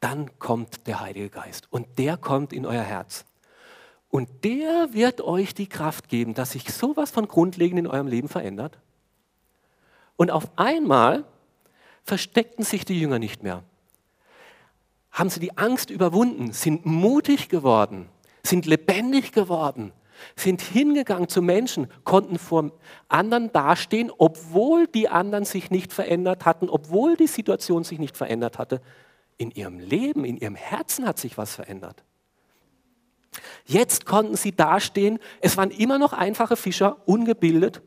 dann 0.00 0.38
kommt 0.38 0.86
der 0.86 1.00
Heilige 1.00 1.30
Geist 1.30 1.66
und 1.70 1.98
der 1.98 2.16
kommt 2.16 2.52
in 2.52 2.66
euer 2.66 2.82
Herz. 2.82 3.24
Und 4.10 4.44
der 4.44 4.92
wird 4.92 5.20
euch 5.20 5.54
die 5.54 5.68
Kraft 5.68 6.08
geben, 6.08 6.34
dass 6.34 6.52
sich 6.52 6.72
sowas 6.72 7.10
von 7.10 7.28
grundlegend 7.28 7.78
in 7.78 7.86
eurem 7.86 8.06
Leben 8.06 8.28
verändert. 8.28 8.78
Und 10.16 10.30
auf 10.30 10.50
einmal 10.56 11.24
versteckten 12.04 12.64
sich 12.64 12.84
die 12.84 12.98
Jünger 12.98 13.18
nicht 13.18 13.42
mehr. 13.42 13.64
Haben 15.10 15.30
sie 15.30 15.40
die 15.40 15.56
Angst 15.56 15.90
überwunden, 15.90 16.52
sind 16.52 16.86
mutig 16.86 17.48
geworden, 17.48 18.08
sind 18.42 18.66
lebendig 18.66 19.32
geworden, 19.32 19.92
sind 20.36 20.60
hingegangen 20.60 21.28
zu 21.28 21.42
Menschen, 21.42 21.88
konnten 22.04 22.38
vor 22.38 22.72
anderen 23.08 23.52
dastehen, 23.52 24.10
obwohl 24.16 24.86
die 24.86 25.08
anderen 25.08 25.44
sich 25.44 25.70
nicht 25.70 25.92
verändert 25.92 26.44
hatten, 26.44 26.68
obwohl 26.68 27.16
die 27.16 27.26
Situation 27.26 27.84
sich 27.84 27.98
nicht 27.98 28.16
verändert 28.16 28.58
hatte. 28.58 28.80
In 29.36 29.50
ihrem 29.50 29.78
Leben, 29.78 30.24
in 30.24 30.36
ihrem 30.36 30.56
Herzen 30.56 31.06
hat 31.06 31.18
sich 31.18 31.38
was 31.38 31.54
verändert. 31.54 32.04
Jetzt 33.64 34.04
konnten 34.04 34.36
sie 34.36 34.52
dastehen. 34.52 35.18
Es 35.40 35.56
waren 35.56 35.70
immer 35.70 35.98
noch 35.98 36.12
einfache 36.12 36.56
Fischer, 36.56 36.96
ungebildet. 37.06 37.82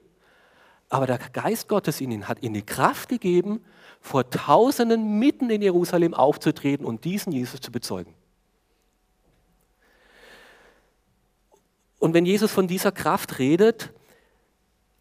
Aber 0.90 1.08
der 1.08 1.18
Geist 1.18 1.68
Gottes 1.68 2.02
in 2.02 2.12
ihnen 2.12 2.28
hat 2.28 2.44
ihnen 2.44 2.54
die 2.54 2.66
Kraft 2.66 3.10
gegeben, 3.10 3.64
vor 4.02 4.30
Tausenden 4.30 5.20
mitten 5.20 5.50
in 5.50 5.62
Jerusalem 5.62 6.14
aufzutreten 6.14 6.86
und 6.86 7.06
diesen 7.06 7.32
Jesus 7.32 7.62
zu 7.62 7.72
bezeugen. 7.72 8.14
Und 12.00 12.16
wenn 12.16 12.26
Jesus 12.26 12.52
von 12.52 12.68
dieser 12.68 12.92
Kraft 12.92 13.38
redet, 13.38 13.94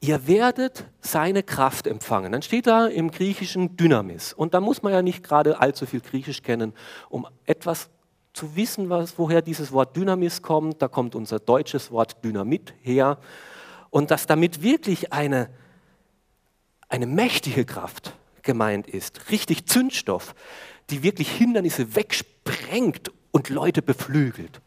ihr 0.01 0.27
werdet 0.27 0.85
seine 1.01 1.43
Kraft 1.43 1.87
empfangen, 1.87 2.31
dann 2.31 2.43
steht 2.43 2.67
da 2.67 2.87
im 2.87 3.11
Griechischen 3.11 3.75
Dynamis. 3.77 4.35
Und 4.35 4.53
da 4.53 4.61
muss 4.61 4.83
man 4.83 4.93
ja 4.93 5.01
nicht 5.01 5.25
gerade 5.25 5.59
allzu 5.59 5.87
viel 5.87 6.03
Griechisch 6.03 6.43
kennen, 6.43 6.75
um 7.09 7.27
etwas 7.47 7.89
zu 8.35 8.55
wissen, 8.55 8.91
was, 8.91 9.19
woher 9.19 9.41
dieses 9.41 9.73
Wort 9.73 9.97
Dynamis 9.97 10.43
kommt. 10.43 10.83
Da 10.83 10.89
kommt 10.89 11.15
unser 11.15 11.39
deutsches 11.39 11.91
Wort 11.91 12.23
Dynamit 12.23 12.75
her. 12.83 13.19
Und 13.89 14.11
dass 14.11 14.27
damit 14.27 14.63
wirklich 14.63 15.11
eine, 15.13 15.49
eine 16.91 17.07
mächtige 17.07 17.65
Kraft 17.65 18.13
gemeint 18.43 18.87
ist, 18.87 19.31
richtig 19.31 19.67
Zündstoff, 19.67 20.35
die 20.91 21.03
wirklich 21.03 21.31
Hindernisse 21.31 21.95
wegsprengt 21.95 23.11
und 23.31 23.49
Leute 23.49 23.83
beflügelt 23.83 24.61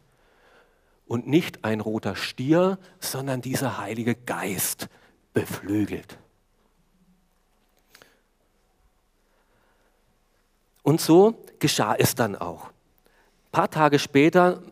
und 1.06 1.26
nicht 1.26 1.64
ein 1.64 1.80
roter 1.80 2.16
Stier, 2.16 2.78
sondern 2.98 3.40
dieser 3.40 3.78
Heilige 3.78 4.14
Geist 4.14 4.88
beflügelt. 5.32 6.18
Und 10.82 11.00
so 11.00 11.42
geschah 11.58 11.94
es 11.98 12.14
dann 12.14 12.36
auch. 12.36 12.66
Ein 12.66 13.50
paar 13.52 13.70
Tage 13.70 13.98
später, 13.98 14.62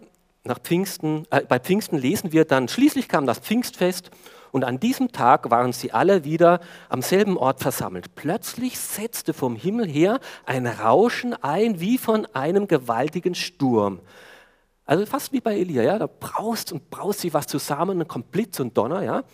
nach 0.45 0.59
Pfingsten, 0.59 1.27
äh, 1.31 1.43
bei 1.43 1.59
Pfingsten 1.59 1.97
lesen 1.97 2.33
wir 2.33 2.45
dann, 2.45 2.69
schließlich 2.69 3.09
kam 3.09 3.27
das 3.27 3.39
Pfingstfest 3.39 4.11
und 4.53 4.65
an 4.65 4.79
diesem 4.79 5.11
Tag 5.13 5.51
waren 5.51 5.73
sie 5.73 5.93
alle 5.93 6.25
wieder 6.25 6.61
am 6.91 7.01
selben 7.01 7.39
Ort 7.39 7.61
versammelt. 7.61 8.15
Plötzlich 8.15 8.79
setzte 8.79 9.33
vom 9.33 9.57
Himmel 9.57 9.89
her 9.89 10.21
ein 10.45 10.67
Rauschen 10.67 11.35
ein 11.43 11.81
wie 11.81 11.97
von 11.97 12.27
einem 12.35 12.69
gewaltigen 12.69 13.35
Sturm. 13.35 14.01
Also 14.85 15.07
fast 15.07 15.33
wie 15.33 15.41
bei 15.41 15.59
Elia, 15.59 15.83
ja, 15.83 15.99
da 15.99 16.07
braust 16.07 16.71
und 16.71 16.91
braust 16.91 17.21
sich 17.21 17.33
was 17.33 17.47
zusammen, 17.47 17.99
dann 17.99 18.09
kommt 18.09 18.31
Blitz 18.31 18.61
und 18.61 18.77
Donner, 18.77 19.03
ja. 19.03 19.25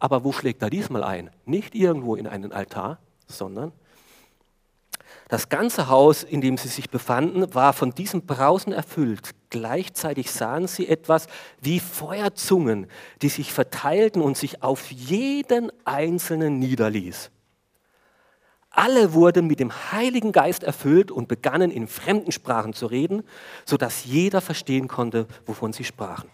Aber 0.00 0.24
wo 0.24 0.32
schlägt 0.32 0.60
er 0.62 0.68
diesmal 0.68 1.04
ein? 1.04 1.30
Nicht 1.44 1.76
irgendwo 1.76 2.16
in 2.16 2.26
einen 2.26 2.52
Altar, 2.52 2.98
sondern 3.28 3.72
das 5.28 5.48
ganze 5.48 5.88
Haus, 5.88 6.22
in 6.22 6.40
dem 6.40 6.56
sie 6.56 6.68
sich 6.68 6.88
befanden, 6.88 7.52
war 7.52 7.72
von 7.72 7.90
diesem 7.92 8.22
Brausen 8.22 8.72
erfüllt. 8.72 9.30
Gleichzeitig 9.50 10.30
sahen 10.30 10.68
sie 10.68 10.86
etwas 10.86 11.26
wie 11.60 11.80
Feuerzungen, 11.80 12.86
die 13.22 13.28
sich 13.28 13.52
verteilten 13.52 14.22
und 14.22 14.36
sich 14.36 14.62
auf 14.62 14.90
jeden 14.92 15.72
einzelnen 15.84 16.60
niederließ. 16.60 17.30
Alle 18.70 19.14
wurden 19.14 19.46
mit 19.46 19.58
dem 19.58 19.72
Heiligen 19.90 20.32
Geist 20.32 20.62
erfüllt 20.62 21.10
und 21.10 21.28
begannen 21.28 21.70
in 21.70 21.88
fremden 21.88 22.30
Sprachen 22.30 22.74
zu 22.74 22.86
reden, 22.86 23.22
sodass 23.64 24.04
jeder 24.04 24.40
verstehen 24.40 24.86
konnte, 24.86 25.26
wovon 25.46 25.72
sie 25.72 25.84
sprachen. 25.84 26.30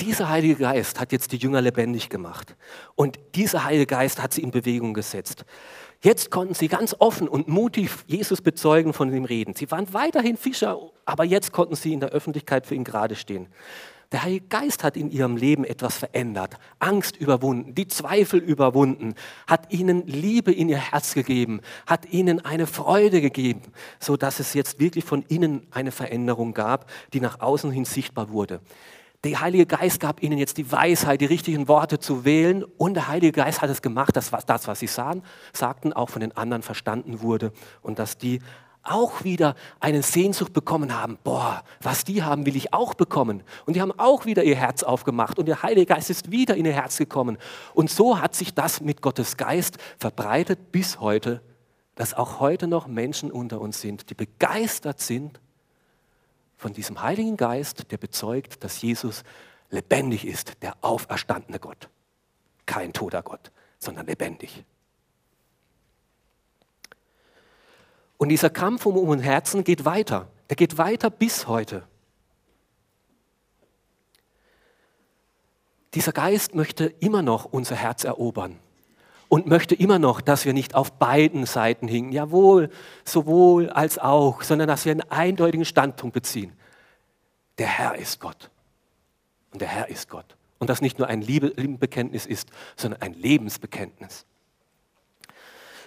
Dieser 0.00 0.28
Heilige 0.28 0.56
Geist 0.56 0.98
hat 0.98 1.12
jetzt 1.12 1.30
die 1.30 1.36
Jünger 1.36 1.60
lebendig 1.60 2.08
gemacht. 2.08 2.56
Und 2.96 3.20
dieser 3.36 3.62
Heilige 3.62 3.86
Geist 3.86 4.20
hat 4.20 4.34
sie 4.34 4.42
in 4.42 4.50
Bewegung 4.50 4.94
gesetzt. 4.94 5.44
Jetzt 6.04 6.32
konnten 6.32 6.54
sie 6.54 6.66
ganz 6.66 6.96
offen 6.98 7.28
und 7.28 7.46
mutig 7.46 7.90
Jesus 8.06 8.40
bezeugen 8.40 8.92
von 8.92 9.14
ihm 9.14 9.24
reden. 9.24 9.54
Sie 9.54 9.70
waren 9.70 9.92
weiterhin 9.94 10.36
Fischer, 10.36 10.78
aber 11.04 11.22
jetzt 11.22 11.52
konnten 11.52 11.76
sie 11.76 11.92
in 11.92 12.00
der 12.00 12.08
Öffentlichkeit 12.08 12.66
für 12.66 12.74
ihn 12.74 12.82
gerade 12.82 13.14
stehen. 13.14 13.46
Der 14.10 14.24
Heilige 14.24 14.46
Geist 14.48 14.82
hat 14.82 14.96
in 14.96 15.10
ihrem 15.10 15.36
Leben 15.36 15.64
etwas 15.64 15.96
verändert, 15.96 16.58
Angst 16.80 17.16
überwunden, 17.16 17.74
die 17.74 17.86
Zweifel 17.86 18.40
überwunden, 18.40 19.14
hat 19.46 19.72
ihnen 19.72 20.06
Liebe 20.06 20.52
in 20.52 20.68
ihr 20.68 20.76
Herz 20.76 21.14
gegeben, 21.14 21.60
hat 21.86 22.12
ihnen 22.12 22.44
eine 22.44 22.66
Freude 22.66 23.22
gegeben, 23.22 23.62
so 24.00 24.18
dass 24.18 24.38
es 24.38 24.52
jetzt 24.52 24.80
wirklich 24.80 25.04
von 25.04 25.22
innen 25.28 25.66
eine 25.70 25.92
Veränderung 25.92 26.52
gab, 26.52 26.90
die 27.14 27.20
nach 27.20 27.40
außen 27.40 27.70
hin 27.70 27.86
sichtbar 27.86 28.30
wurde. 28.30 28.60
Der 29.24 29.40
Heilige 29.40 29.66
Geist 29.66 30.00
gab 30.00 30.20
ihnen 30.20 30.36
jetzt 30.36 30.56
die 30.58 30.72
Weisheit, 30.72 31.20
die 31.20 31.26
richtigen 31.26 31.68
Worte 31.68 32.00
zu 32.00 32.24
wählen 32.24 32.64
und 32.64 32.94
der 32.94 33.06
Heilige 33.06 33.30
Geist 33.30 33.62
hat 33.62 33.70
es 33.70 33.80
gemacht, 33.80 34.16
dass 34.16 34.32
das, 34.46 34.66
was 34.66 34.80
sie 34.80 34.88
sahen, 34.88 35.22
sagten, 35.52 35.92
auch 35.92 36.10
von 36.10 36.20
den 36.20 36.36
anderen 36.36 36.64
verstanden 36.64 37.20
wurde 37.20 37.52
und 37.82 38.00
dass 38.00 38.18
die 38.18 38.40
auch 38.82 39.22
wieder 39.22 39.54
eine 39.78 40.02
Sehnsucht 40.02 40.52
bekommen 40.52 41.00
haben, 41.00 41.18
boah, 41.22 41.62
was 41.80 42.02
die 42.02 42.24
haben, 42.24 42.46
will 42.46 42.56
ich 42.56 42.74
auch 42.74 42.94
bekommen. 42.94 43.44
Und 43.64 43.76
die 43.76 43.80
haben 43.80 43.92
auch 43.96 44.26
wieder 44.26 44.42
ihr 44.42 44.56
Herz 44.56 44.82
aufgemacht 44.82 45.38
und 45.38 45.46
der 45.46 45.62
Heilige 45.62 45.86
Geist 45.86 46.10
ist 46.10 46.32
wieder 46.32 46.56
in 46.56 46.66
ihr 46.66 46.72
Herz 46.72 46.98
gekommen. 46.98 47.38
Und 47.74 47.90
so 47.90 48.20
hat 48.20 48.34
sich 48.34 48.54
das 48.54 48.80
mit 48.80 49.02
Gottes 49.02 49.36
Geist 49.36 49.78
verbreitet 49.98 50.72
bis 50.72 50.98
heute, 50.98 51.42
dass 51.94 52.12
auch 52.12 52.40
heute 52.40 52.66
noch 52.66 52.88
Menschen 52.88 53.30
unter 53.30 53.60
uns 53.60 53.80
sind, 53.80 54.10
die 54.10 54.14
begeistert 54.14 54.98
sind 54.98 55.40
von 56.62 56.72
diesem 56.72 57.02
Heiligen 57.02 57.36
Geist, 57.36 57.90
der 57.90 57.98
bezeugt, 57.98 58.62
dass 58.62 58.80
Jesus 58.80 59.24
lebendig 59.70 60.24
ist, 60.24 60.62
der 60.62 60.76
auferstandene 60.80 61.58
Gott. 61.58 61.88
Kein 62.66 62.92
toter 62.92 63.22
Gott, 63.22 63.50
sondern 63.78 64.06
lebendig. 64.06 64.64
Und 68.16 68.28
dieser 68.28 68.50
Kampf 68.50 68.86
um 68.86 68.96
unseren 68.96 69.18
Herzen 69.18 69.64
geht 69.64 69.84
weiter. 69.84 70.28
Er 70.46 70.54
geht 70.54 70.78
weiter 70.78 71.10
bis 71.10 71.48
heute. 71.48 71.82
Dieser 75.94 76.12
Geist 76.12 76.54
möchte 76.54 76.86
immer 77.00 77.22
noch 77.22 77.44
unser 77.44 77.74
Herz 77.74 78.04
erobern 78.04 78.60
und 79.32 79.46
möchte 79.46 79.74
immer 79.74 79.98
noch, 79.98 80.20
dass 80.20 80.44
wir 80.44 80.52
nicht 80.52 80.74
auf 80.74 80.92
beiden 80.92 81.46
Seiten 81.46 81.88
hinken, 81.88 82.12
jawohl, 82.12 82.68
sowohl 83.02 83.70
als 83.70 83.98
auch, 83.98 84.42
sondern 84.42 84.68
dass 84.68 84.84
wir 84.84 84.92
einen 84.92 85.10
eindeutigen 85.10 85.64
Standpunkt 85.64 86.12
beziehen. 86.12 86.52
Der 87.56 87.66
Herr 87.66 87.94
ist 87.94 88.20
Gott. 88.20 88.50
Und 89.50 89.62
der 89.62 89.68
Herr 89.68 89.88
ist 89.88 90.10
Gott. 90.10 90.36
Und 90.58 90.68
das 90.68 90.82
nicht 90.82 90.98
nur 90.98 91.08
ein 91.08 91.22
Liebebekenntnis 91.22 92.26
ist, 92.26 92.50
sondern 92.76 93.00
ein 93.00 93.14
Lebensbekenntnis. 93.14 94.26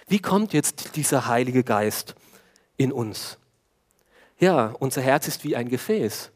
Wie 0.08 0.18
kommt 0.18 0.52
jetzt 0.52 0.96
dieser 0.96 1.28
Heilige 1.28 1.62
Geist 1.62 2.16
in 2.76 2.90
uns. 2.90 3.38
Ja, 4.40 4.74
unser 4.80 5.02
Herz 5.02 5.28
ist 5.28 5.44
wie 5.44 5.54
ein 5.54 5.68
Gefäß, 5.68 6.32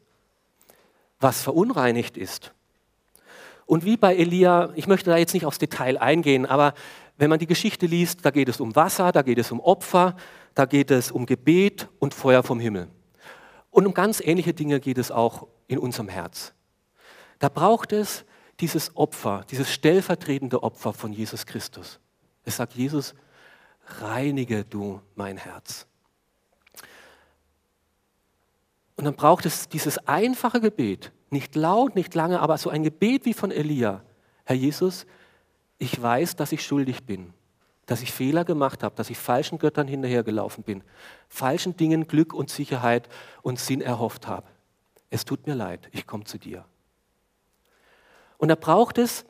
was 1.19 1.43
verunreinigt 1.43 2.17
ist. 2.17 2.53
Und 3.71 3.85
wie 3.85 3.97
bei 3.97 4.17
Elia, 4.17 4.71
ich 4.75 4.89
möchte 4.89 5.11
da 5.11 5.17
jetzt 5.17 5.33
nicht 5.33 5.47
aufs 5.47 5.59
Detail 5.59 5.97
eingehen, 5.97 6.45
aber 6.45 6.75
wenn 7.19 7.31
man 7.31 7.39
die 7.39 7.47
Geschichte 7.47 7.87
liest, 7.87 8.25
da 8.25 8.33
geht 8.33 8.49
es 8.49 8.59
um 8.59 8.75
Wasser, 8.75 9.13
da 9.13 9.23
geht 9.23 9.39
es 9.39 9.53
um 9.53 9.61
Opfer, 9.61 10.17
da 10.57 10.65
geht 10.65 10.91
es 10.91 11.13
um 11.13 11.25
Gebet 11.25 11.87
und 12.01 12.13
Feuer 12.13 12.43
vom 12.43 12.59
Himmel. 12.59 12.89
Und 13.71 13.87
um 13.87 13.95
ganz 13.95 14.21
ähnliche 14.21 14.55
Dinge 14.55 14.81
geht 14.81 14.99
es 14.99 15.13
auch 15.13 15.47
in 15.69 15.79
unserem 15.79 16.09
Herz. 16.09 16.53
Da 17.39 17.49
braucht 17.49 17.93
es 17.93 18.25
dieses 18.59 18.97
Opfer, 18.97 19.45
dieses 19.49 19.71
stellvertretende 19.71 20.65
Opfer 20.65 20.93
von 20.93 21.13
Jesus 21.13 21.47
Christus. 21.47 22.01
Es 22.43 22.57
sagt 22.57 22.73
Jesus, 22.73 23.15
reinige 24.01 24.65
du 24.65 25.01
mein 25.15 25.37
Herz. 25.37 25.87
Und 29.01 29.07
dann 29.07 29.17
braucht 29.17 29.47
es 29.47 29.67
dieses 29.67 29.97
einfache 30.07 30.61
Gebet, 30.61 31.11
nicht 31.31 31.57
laut, 31.57 31.95
nicht 31.97 32.15
lange, 32.15 32.39
aber 32.39 32.59
so 32.59 32.69
ein 32.69 32.83
Gebet 32.83 33.25
wie 33.25 33.33
von 33.33 33.51
Elia. 33.51 34.03
Herr 34.45 34.57
Jesus, 34.57 35.07
ich 35.79 36.03
weiß, 36.03 36.37
dass 36.37 36.53
ich 36.53 36.63
schuldig 36.63 37.05
bin, 37.05 37.33
dass 37.87 38.03
ich 38.03 38.13
Fehler 38.13 38.45
gemacht 38.45 38.83
habe, 38.83 38.95
dass 38.95 39.09
ich 39.09 39.17
falschen 39.17 39.59
Göttern 39.59 39.89
hinterhergelaufen 39.89 40.65
bin, 40.65 40.85
falschen 41.31 41.79
Dingen 41.79 42.09
Glück 42.09 42.35
und 42.35 42.51
Sicherheit 42.51 43.09
und 43.41 43.59
Sinn 43.59 43.81
erhofft 43.81 44.27
habe. 44.27 44.47
Es 45.09 45.25
tut 45.25 45.47
mir 45.47 45.55
leid, 45.55 45.89
ich 45.93 46.07
komme 46.07 46.25
zu 46.25 46.37
dir. 46.37 46.67
Und 48.37 48.49
da 48.49 48.55
braucht 48.55 48.99
es 48.99 49.25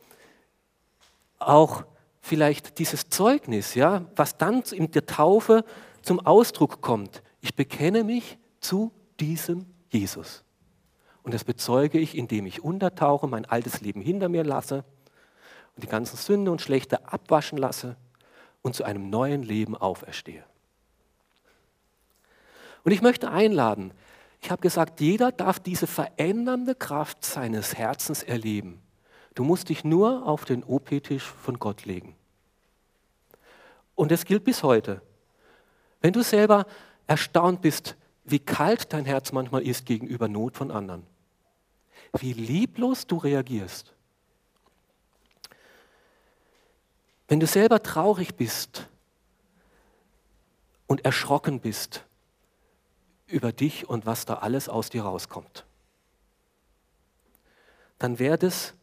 auch 1.39 1.85
vielleicht 2.21 2.81
dieses 2.81 3.09
Zeugnis, 3.09 3.77
ja, 3.77 4.05
was 4.17 4.37
dann 4.37 4.63
in 4.73 4.91
der 4.91 5.07
Taufe 5.07 5.65
zum 6.03 6.19
Ausdruck 6.19 6.81
kommt. 6.81 7.23
Ich 7.41 7.55
bekenne 7.55 8.03
mich 8.03 8.37
zu 8.59 8.91
diesem 9.21 9.67
Jesus. 9.89 10.45
Und 11.23 11.35
das 11.35 11.45
bezeuge 11.45 11.99
ich, 11.99 12.17
indem 12.17 12.47
ich 12.47 12.65
untertauche, 12.65 13.27
mein 13.27 13.45
altes 13.45 13.81
Leben 13.81 14.01
hinter 14.01 14.29
mir 14.29 14.45
lasse 14.45 14.85
und 15.77 15.85
die 15.85 15.89
ganzen 15.89 16.17
Sünde 16.17 16.51
und 16.51 16.63
Schlechte 16.63 17.07
abwaschen 17.13 17.59
lasse 17.59 17.97
und 18.63 18.75
zu 18.75 18.85
einem 18.85 19.11
neuen 19.11 19.43
Leben 19.43 19.77
auferstehe. 19.77 20.45
Und 22.85 22.93
ich 22.93 23.03
möchte 23.03 23.31
einladen, 23.31 23.93
ich 24.41 24.51
habe 24.51 24.63
gesagt, 24.63 25.01
jeder 25.01 25.33
darf 25.33 25.61
diese 25.61 25.87
verändernde 25.87 26.75
Kraft 26.75 27.25
seines 27.25 27.77
Herzens 27.77 28.23
erleben. 28.23 28.81
Du 29.35 29.45
musst 29.45 29.69
dich 29.69 29.85
nur 29.85 30.27
auf 30.27 30.45
den 30.47 30.65
OP-Tisch 30.65 31.25
von 31.25 31.59
Gott 31.59 31.85
legen. 31.85 32.17
Und 33.95 34.13
es 34.13 34.25
gilt 34.25 34.45
bis 34.45 34.63
heute. 34.63 35.03
Wenn 36.01 36.15
du 36.15 36.23
selber 36.23 36.67
erstaunt 37.07 37.61
bist, 37.61 37.97
wie 38.25 38.39
kalt 38.39 38.93
dein 38.93 39.05
Herz 39.05 39.33
manchmal 39.33 39.63
ist 39.63 39.87
gegenüber 39.87 40.29
Not 40.29 40.57
von 40.57 40.71
anderen, 40.71 41.07
wie 42.19 42.33
lieblos 42.33 43.07
du 43.07 43.17
reagierst, 43.17 43.93
wenn 47.29 47.41
du 47.41 47.47
selber 47.47 47.83
traurig 47.83 48.35
bist 48.35 48.89
und 50.87 51.05
erschrocken 51.05 51.61
bist 51.61 52.05
über 53.29 53.53
dich 53.53 53.89
und 53.89 54.07
was 54.07 54.25
da 54.27 54.35
alles 54.35 54.69
aus 54.69 54.91
dir 54.91 55.03
rauskommt, 55.03 55.65
dann 57.99 58.19
wäre 58.19 58.39
das 58.39 58.75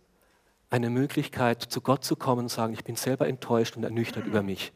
eine 0.70 0.90
Möglichkeit, 0.90 1.62
zu 1.62 1.82
Gott 1.82 2.04
zu 2.04 2.16
kommen 2.16 2.44
und 2.44 2.50
sagen, 2.50 2.74
ich 2.74 2.84
bin 2.84 2.96
selber 2.96 3.28
enttäuscht 3.28 3.76
und 3.76 3.84
ernüchtert 3.84 4.26
über 4.26 4.44
mich. 4.44 4.74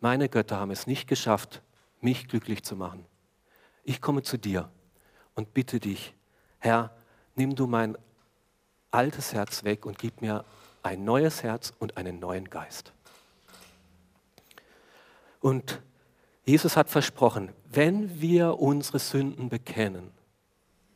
Meine 0.00 0.28
Götter 0.28 0.58
haben 0.58 0.70
es 0.70 0.86
nicht 0.86 1.08
geschafft, 1.08 1.62
mich 2.00 2.28
glücklich 2.28 2.62
zu 2.62 2.76
machen. 2.76 3.06
Ich 3.84 4.00
komme 4.00 4.22
zu 4.22 4.36
dir 4.36 4.70
und 5.34 5.54
bitte 5.54 5.80
dich, 5.80 6.14
Herr, 6.58 6.90
nimm 7.36 7.54
du 7.54 7.66
mein 7.66 7.96
altes 8.90 9.32
Herz 9.32 9.64
weg 9.64 9.86
und 9.86 9.98
gib 9.98 10.20
mir 10.20 10.44
ein 10.82 11.04
neues 11.04 11.42
Herz 11.42 11.72
und 11.78 11.96
einen 11.96 12.18
neuen 12.18 12.48
Geist. 12.48 12.92
Und 15.40 15.82
Jesus 16.44 16.76
hat 16.76 16.88
versprochen, 16.88 17.52
wenn 17.70 18.20
wir 18.20 18.58
unsere 18.58 18.98
Sünden 18.98 19.48
bekennen, 19.48 20.10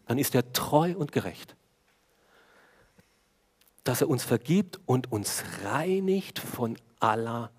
dann 0.06 0.18
ist 0.18 0.34
er 0.34 0.52
treu 0.52 0.94
und 0.96 1.12
gerecht 1.12 1.54
dass 3.88 4.02
er 4.02 4.10
uns 4.10 4.22
vergibt 4.22 4.78
und 4.84 5.10
uns 5.10 5.42
reinigt 5.64 6.38
von 6.38 6.76
aller 7.00 7.50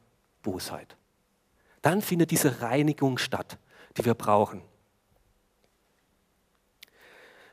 Bosheit. 0.44 0.96
Dann 1.82 2.04
findet 2.04 2.30
diese 2.30 2.62
Reinigung 2.62 3.18
statt, 3.18 3.58
die 3.98 4.06
wir 4.06 4.14
brauchen. 4.14 4.62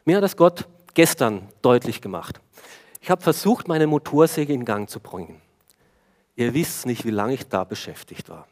Mir 0.07 0.17
hat 0.17 0.23
das 0.23 0.37
Gott 0.37 0.69
gestern 0.95 1.49
deutlich 1.63 2.01
gemacht. 2.01 2.41
Ich 3.01 3.11
habe 3.11 3.23
versucht, 3.23 3.67
meine 3.67 3.89
Motorsäge 3.89 4.53
in 4.53 4.65
Gang 4.65 4.89
zu 4.89 5.01
bringen. 5.01 5.43
Ihr 6.37 6.55
wisst 6.55 6.87
nicht, 6.87 7.05
wie 7.05 7.11
lange 7.11 7.35
ich 7.35 7.49
da 7.49 7.65
beschäftigt 7.65 8.29
war. 8.29 8.47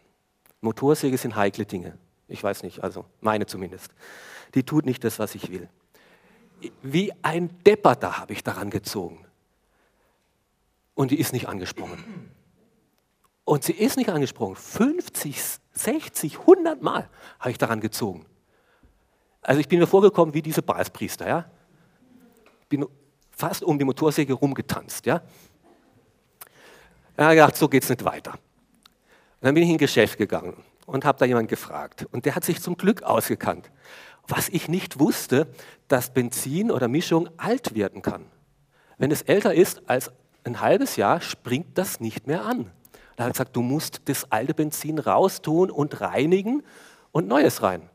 Motorsäge 0.61 1.17
sind 1.17 1.37
heikle 1.37 1.65
Dinge. 1.65 1.97
Ich 2.27 2.43
weiß 2.43 2.65
nicht, 2.65 2.83
also 2.83 3.05
meine 3.21 3.47
zumindest. 3.47 3.93
Die 4.55 4.65
tut 4.65 4.85
nicht 4.85 5.05
das, 5.05 5.21
was 5.21 5.37
ich 5.37 5.51
will. 5.51 5.69
Wie 6.83 7.13
ein 7.23 7.51
Depper 7.65 7.97
habe 8.19 8.33
ich 8.33 8.43
daran 8.43 8.71
gezogen 8.71 9.25
und 10.95 11.13
die 11.13 11.21
ist 11.21 11.33
nicht 11.33 11.49
angesprungen. 11.49 12.03
Und 13.45 13.63
sie 13.63 13.75
ist 13.75 13.97
nicht 13.97 14.09
angesprungen. 14.09 14.57
50, 14.57 15.41
60, 15.73 16.39
100 16.41 16.83
Mal 16.83 17.09
habe 17.39 17.51
ich 17.51 17.59
daran 17.59 17.81
gezogen. 17.81 18.27
Also 19.45 19.61
ich 19.61 19.69
bin 19.69 19.79
mir 19.79 19.87
vorgekommen 19.87 20.35
wie 20.35 20.43
diese 20.43 20.63
Baalspriester. 20.63 21.29
Ja? 21.29 21.45
Bin 22.69 22.87
fast 23.31 23.63
um 23.63 23.79
die 23.79 23.85
Motorsäge 23.85 24.33
rumgetanzt. 24.33 25.07
Ja? 25.07 25.23
Ja, 27.17 27.31
gedacht, 27.31 27.57
so 27.57 27.69
geht 27.69 27.85
es 27.85 27.91
nicht 27.91 28.05
weiter. 28.05 28.33
Und 28.33 28.41
dann 29.43 29.55
bin 29.55 29.63
ich 29.63 29.69
in 29.69 29.77
ein 29.77 29.79
Geschäft 29.79 30.19
gegangen 30.19 30.57
und 30.87 31.05
habe 31.05 31.19
da 31.19 31.27
jemanden 31.27 31.49
gefragt. 31.49 32.07
Und 32.11 32.25
der 32.25 32.35
hat 32.35 32.45
sich 32.45 32.61
zum 32.63 32.77
Glück 32.77 33.03
ausgekannt. 33.03 33.71
Was 34.27 34.49
ich 34.49 34.69
nicht 34.69 34.99
wusste, 34.99 35.47
dass 35.89 36.13
Benzin 36.13 36.71
oder 36.71 36.89
Mischung 36.89 37.29
alt 37.37 37.75
werden 37.75 38.01
kann. 38.01 38.25
Wenn 38.97 39.11
es 39.11 39.21
älter 39.23 39.55
ist 39.55 39.89
als 39.89 40.11
ein 40.45 40.61
halbes 40.61 40.97
Jahr 40.97 41.21
springt 41.21 41.77
das 41.77 42.01
nicht 42.01 42.27
mehr 42.27 42.47
an. 42.47 42.71
Da 43.17 43.25
hat 43.25 43.31
er 43.31 43.33
gesagt, 43.33 43.57
du 43.57 43.63
musst 43.63 44.03
das 44.07 44.31
alte 44.33 44.55
Benzin 44.55 44.99
raustun 44.99 45.71
und 45.71 46.01
reinigen 46.01 46.63
und 47.13 47.29
neues 47.29 47.63
rein. 47.63 47.91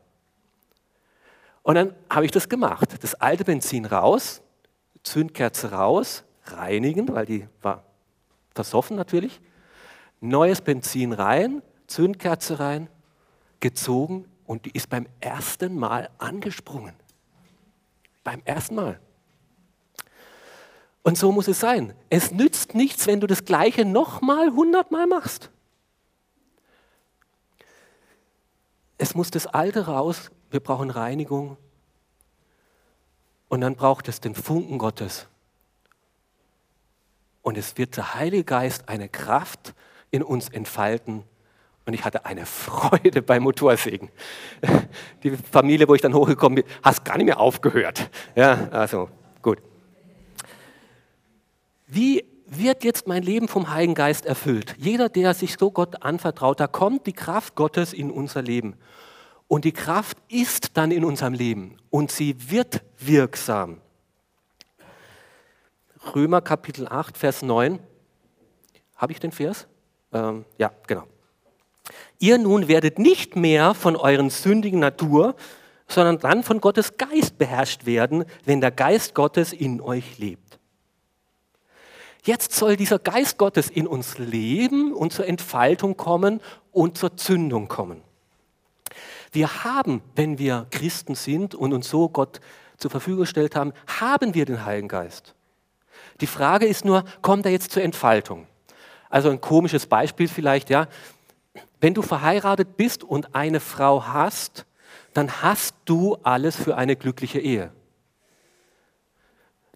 Und 1.62 1.74
dann 1.74 1.94
habe 2.08 2.24
ich 2.24 2.30
das 2.30 2.48
gemacht. 2.48 3.02
Das 3.02 3.14
alte 3.14 3.44
Benzin 3.44 3.84
raus, 3.84 4.42
Zündkerze 5.02 5.72
raus, 5.72 6.24
reinigen, 6.46 7.08
weil 7.08 7.26
die 7.26 7.46
war 7.62 7.84
versoffen 8.54 8.96
natürlich. 8.96 9.40
Neues 10.20 10.60
Benzin 10.60 11.12
rein, 11.12 11.62
Zündkerze 11.86 12.60
rein, 12.60 12.88
gezogen 13.60 14.26
und 14.46 14.64
die 14.64 14.70
ist 14.70 14.88
beim 14.88 15.06
ersten 15.20 15.78
Mal 15.78 16.10
angesprungen. 16.18 16.94
Beim 18.24 18.42
ersten 18.44 18.74
Mal. 18.74 19.00
Und 21.02 21.16
so 21.16 21.32
muss 21.32 21.48
es 21.48 21.60
sein. 21.60 21.94
Es 22.10 22.30
nützt 22.30 22.74
nichts, 22.74 23.06
wenn 23.06 23.20
du 23.20 23.26
das 23.26 23.44
Gleiche 23.44 23.84
nochmal 23.84 24.50
hundertmal 24.52 25.06
machst. 25.06 25.50
Es 28.98 29.14
muss 29.14 29.30
das 29.30 29.46
Alte 29.46 29.86
raus, 29.86 30.30
wir 30.50 30.60
brauchen 30.60 30.90
Reinigung. 30.90 31.56
Und 33.48 33.62
dann 33.62 33.74
braucht 33.74 34.08
es 34.08 34.20
den 34.20 34.34
Funken 34.34 34.78
Gottes. 34.78 35.26
Und 37.42 37.58
es 37.58 37.76
wird 37.78 37.96
der 37.96 38.14
Heilige 38.14 38.44
Geist 38.44 38.88
eine 38.88 39.08
Kraft 39.08 39.74
in 40.10 40.22
uns 40.22 40.48
entfalten. 40.48 41.24
Und 41.86 41.94
ich 41.94 42.04
hatte 42.04 42.24
eine 42.26 42.46
Freude 42.46 43.22
beim 43.22 43.42
Motorsägen. 43.42 44.08
Die 45.22 45.30
Familie, 45.30 45.88
wo 45.88 45.94
ich 45.94 46.02
dann 46.02 46.14
hochgekommen 46.14 46.56
bin, 46.56 46.64
hat 46.82 47.04
gar 47.04 47.16
nicht 47.16 47.26
mehr 47.26 47.40
aufgehört. 47.40 48.10
Ja, 48.36 48.68
also 48.70 49.08
gut. 49.42 49.58
Wie 51.86 52.24
wird 52.46 52.84
jetzt 52.84 53.08
mein 53.08 53.22
Leben 53.22 53.48
vom 53.48 53.70
Heiligen 53.70 53.94
Geist 53.94 54.26
erfüllt? 54.26 54.74
Jeder, 54.78 55.08
der 55.08 55.34
sich 55.34 55.56
so 55.58 55.70
Gott 55.70 56.02
anvertraut, 56.02 56.60
da 56.60 56.66
kommt 56.66 57.06
die 57.06 57.12
Kraft 57.12 57.54
Gottes 57.54 57.92
in 57.92 58.10
unser 58.10 58.42
Leben. 58.42 58.76
Und 59.50 59.64
die 59.64 59.72
Kraft 59.72 60.16
ist 60.28 60.76
dann 60.76 60.92
in 60.92 61.04
unserem 61.04 61.34
Leben 61.34 61.76
und 61.90 62.12
sie 62.12 62.36
wird 62.52 62.84
wirksam. 62.98 63.80
Römer 66.14 66.40
Kapitel 66.40 66.86
8, 66.86 67.18
Vers 67.18 67.42
9. 67.42 67.80
Habe 68.94 69.12
ich 69.12 69.18
den 69.18 69.32
Vers? 69.32 69.66
Ähm, 70.12 70.44
ja, 70.56 70.70
genau. 70.86 71.02
Ihr 72.20 72.38
nun 72.38 72.68
werdet 72.68 73.00
nicht 73.00 73.34
mehr 73.34 73.74
von 73.74 73.96
euren 73.96 74.30
sündigen 74.30 74.78
Natur, 74.78 75.34
sondern 75.88 76.20
dann 76.20 76.44
von 76.44 76.60
Gottes 76.60 76.96
Geist 76.96 77.36
beherrscht 77.36 77.86
werden, 77.86 78.26
wenn 78.44 78.60
der 78.60 78.70
Geist 78.70 79.16
Gottes 79.16 79.52
in 79.52 79.80
euch 79.80 80.16
lebt. 80.18 80.60
Jetzt 82.22 82.52
soll 82.52 82.76
dieser 82.76 83.00
Geist 83.00 83.36
Gottes 83.36 83.68
in 83.68 83.88
uns 83.88 84.16
leben 84.16 84.94
und 84.94 85.12
zur 85.12 85.26
Entfaltung 85.26 85.96
kommen 85.96 86.40
und 86.70 86.96
zur 86.96 87.16
Zündung 87.16 87.66
kommen. 87.66 88.04
Wir 89.32 89.64
haben, 89.64 90.02
wenn 90.16 90.38
wir 90.38 90.66
Christen 90.70 91.14
sind 91.14 91.54
und 91.54 91.72
uns 91.72 91.88
so 91.88 92.08
Gott 92.08 92.40
zur 92.76 92.90
Verfügung 92.90 93.20
gestellt 93.20 93.54
haben, 93.54 93.72
haben 94.00 94.34
wir 94.34 94.44
den 94.44 94.64
Heiligen 94.64 94.88
Geist. 94.88 95.34
Die 96.20 96.26
Frage 96.26 96.66
ist 96.66 96.84
nur, 96.84 97.04
kommt 97.22 97.46
er 97.46 97.52
jetzt 97.52 97.70
zur 97.70 97.82
Entfaltung? 97.82 98.46
Also 99.08 99.30
ein 99.30 99.40
komisches 99.40 99.86
Beispiel 99.86 100.28
vielleicht, 100.28 100.70
ja. 100.70 100.86
Wenn 101.80 101.94
du 101.94 102.02
verheiratet 102.02 102.76
bist 102.76 103.02
und 103.04 103.34
eine 103.34 103.60
Frau 103.60 104.06
hast, 104.06 104.66
dann 105.14 105.42
hast 105.42 105.74
du 105.84 106.16
alles 106.22 106.56
für 106.56 106.76
eine 106.76 106.96
glückliche 106.96 107.40
Ehe. 107.40 107.72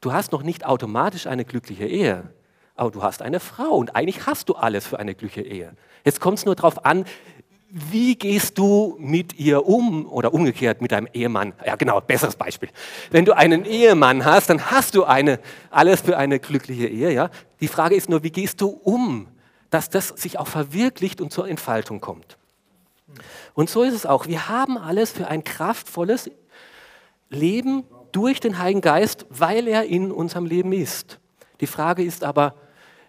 du 0.01 0.13
hast 0.13 0.33
noch 0.33 0.43
nicht 0.43 0.67
automatisch 0.67 1.27
eine 1.27 1.47
glückliche 1.47 1.87
Ehe, 1.87 2.31
aber 2.75 2.91
du 2.91 3.03
hast 3.03 3.23
eine 3.23 3.41
Frau 3.41 3.71
und 3.77 3.97
eigentlich 3.97 4.27
hast 4.27 4.51
du 4.51 4.55
alles 4.55 4.87
für 4.87 4.99
eine 4.99 5.15
glückliche 5.15 5.49
Ehe. 5.49 5.75
Jetzt 6.05 6.21
kommt 6.21 6.39
es 6.39 6.45
nur 6.45 6.55
darauf 6.55 6.85
an, 6.85 7.07
wie 7.77 8.15
gehst 8.15 8.57
du 8.57 8.97
mit 9.01 9.37
ihr 9.37 9.67
um 9.67 10.07
oder 10.07 10.33
umgekehrt 10.33 10.81
mit 10.81 10.93
deinem 10.93 11.09
Ehemann? 11.13 11.55
Ja, 11.67 11.75
genau, 11.75 12.01
besseres 12.01 12.37
Beispiel. 12.37 12.69
Wenn 13.11 13.25
du 13.25 13.37
einen 13.37 13.65
Ehemann 13.65 14.25
hast, 14.25 14.49
dann 14.49 14.71
hast 14.71 14.95
du 14.95 15.03
eine, 15.03 15.41
alles 15.71 16.01
für 16.01 16.17
eine 16.17 16.39
glückliche 16.39 16.87
Ehe. 16.87 17.11
Ja? 17.13 17.31
Die 17.61 17.67
Frage 17.67 17.97
ist 17.97 18.09
nur, 18.09 18.23
wie 18.23 18.31
gehst 18.31 18.61
du 18.61 18.69
um, 18.69 19.27
dass 19.71 19.91
das 19.91 20.11
sich 20.11 20.39
auch 20.39 20.47
verwirklicht 20.47 21.21
und 21.21 21.33
zur 21.33 21.49
Entfaltung 21.49 22.01
kommt? 22.01 22.39
Und 23.55 23.69
so 23.69 23.83
ist 23.83 23.95
es 23.95 24.07
auch. 24.07 24.29
Wir 24.29 24.49
haben 24.49 24.79
alles 24.79 25.11
für 25.11 25.27
ein 25.27 25.43
kraftvolles 25.43 26.31
Leben 27.29 27.83
durch 28.13 28.39
den 28.39 28.61
Heiligen 28.61 28.83
Geist, 28.83 29.27
weil 29.31 29.67
er 29.67 29.83
in 29.87 30.13
unserem 30.13 30.47
Leben 30.47 30.73
ist. 30.73 31.19
Die 31.61 31.67
Frage 31.67 32.05
ist 32.05 32.23
aber, 32.23 32.55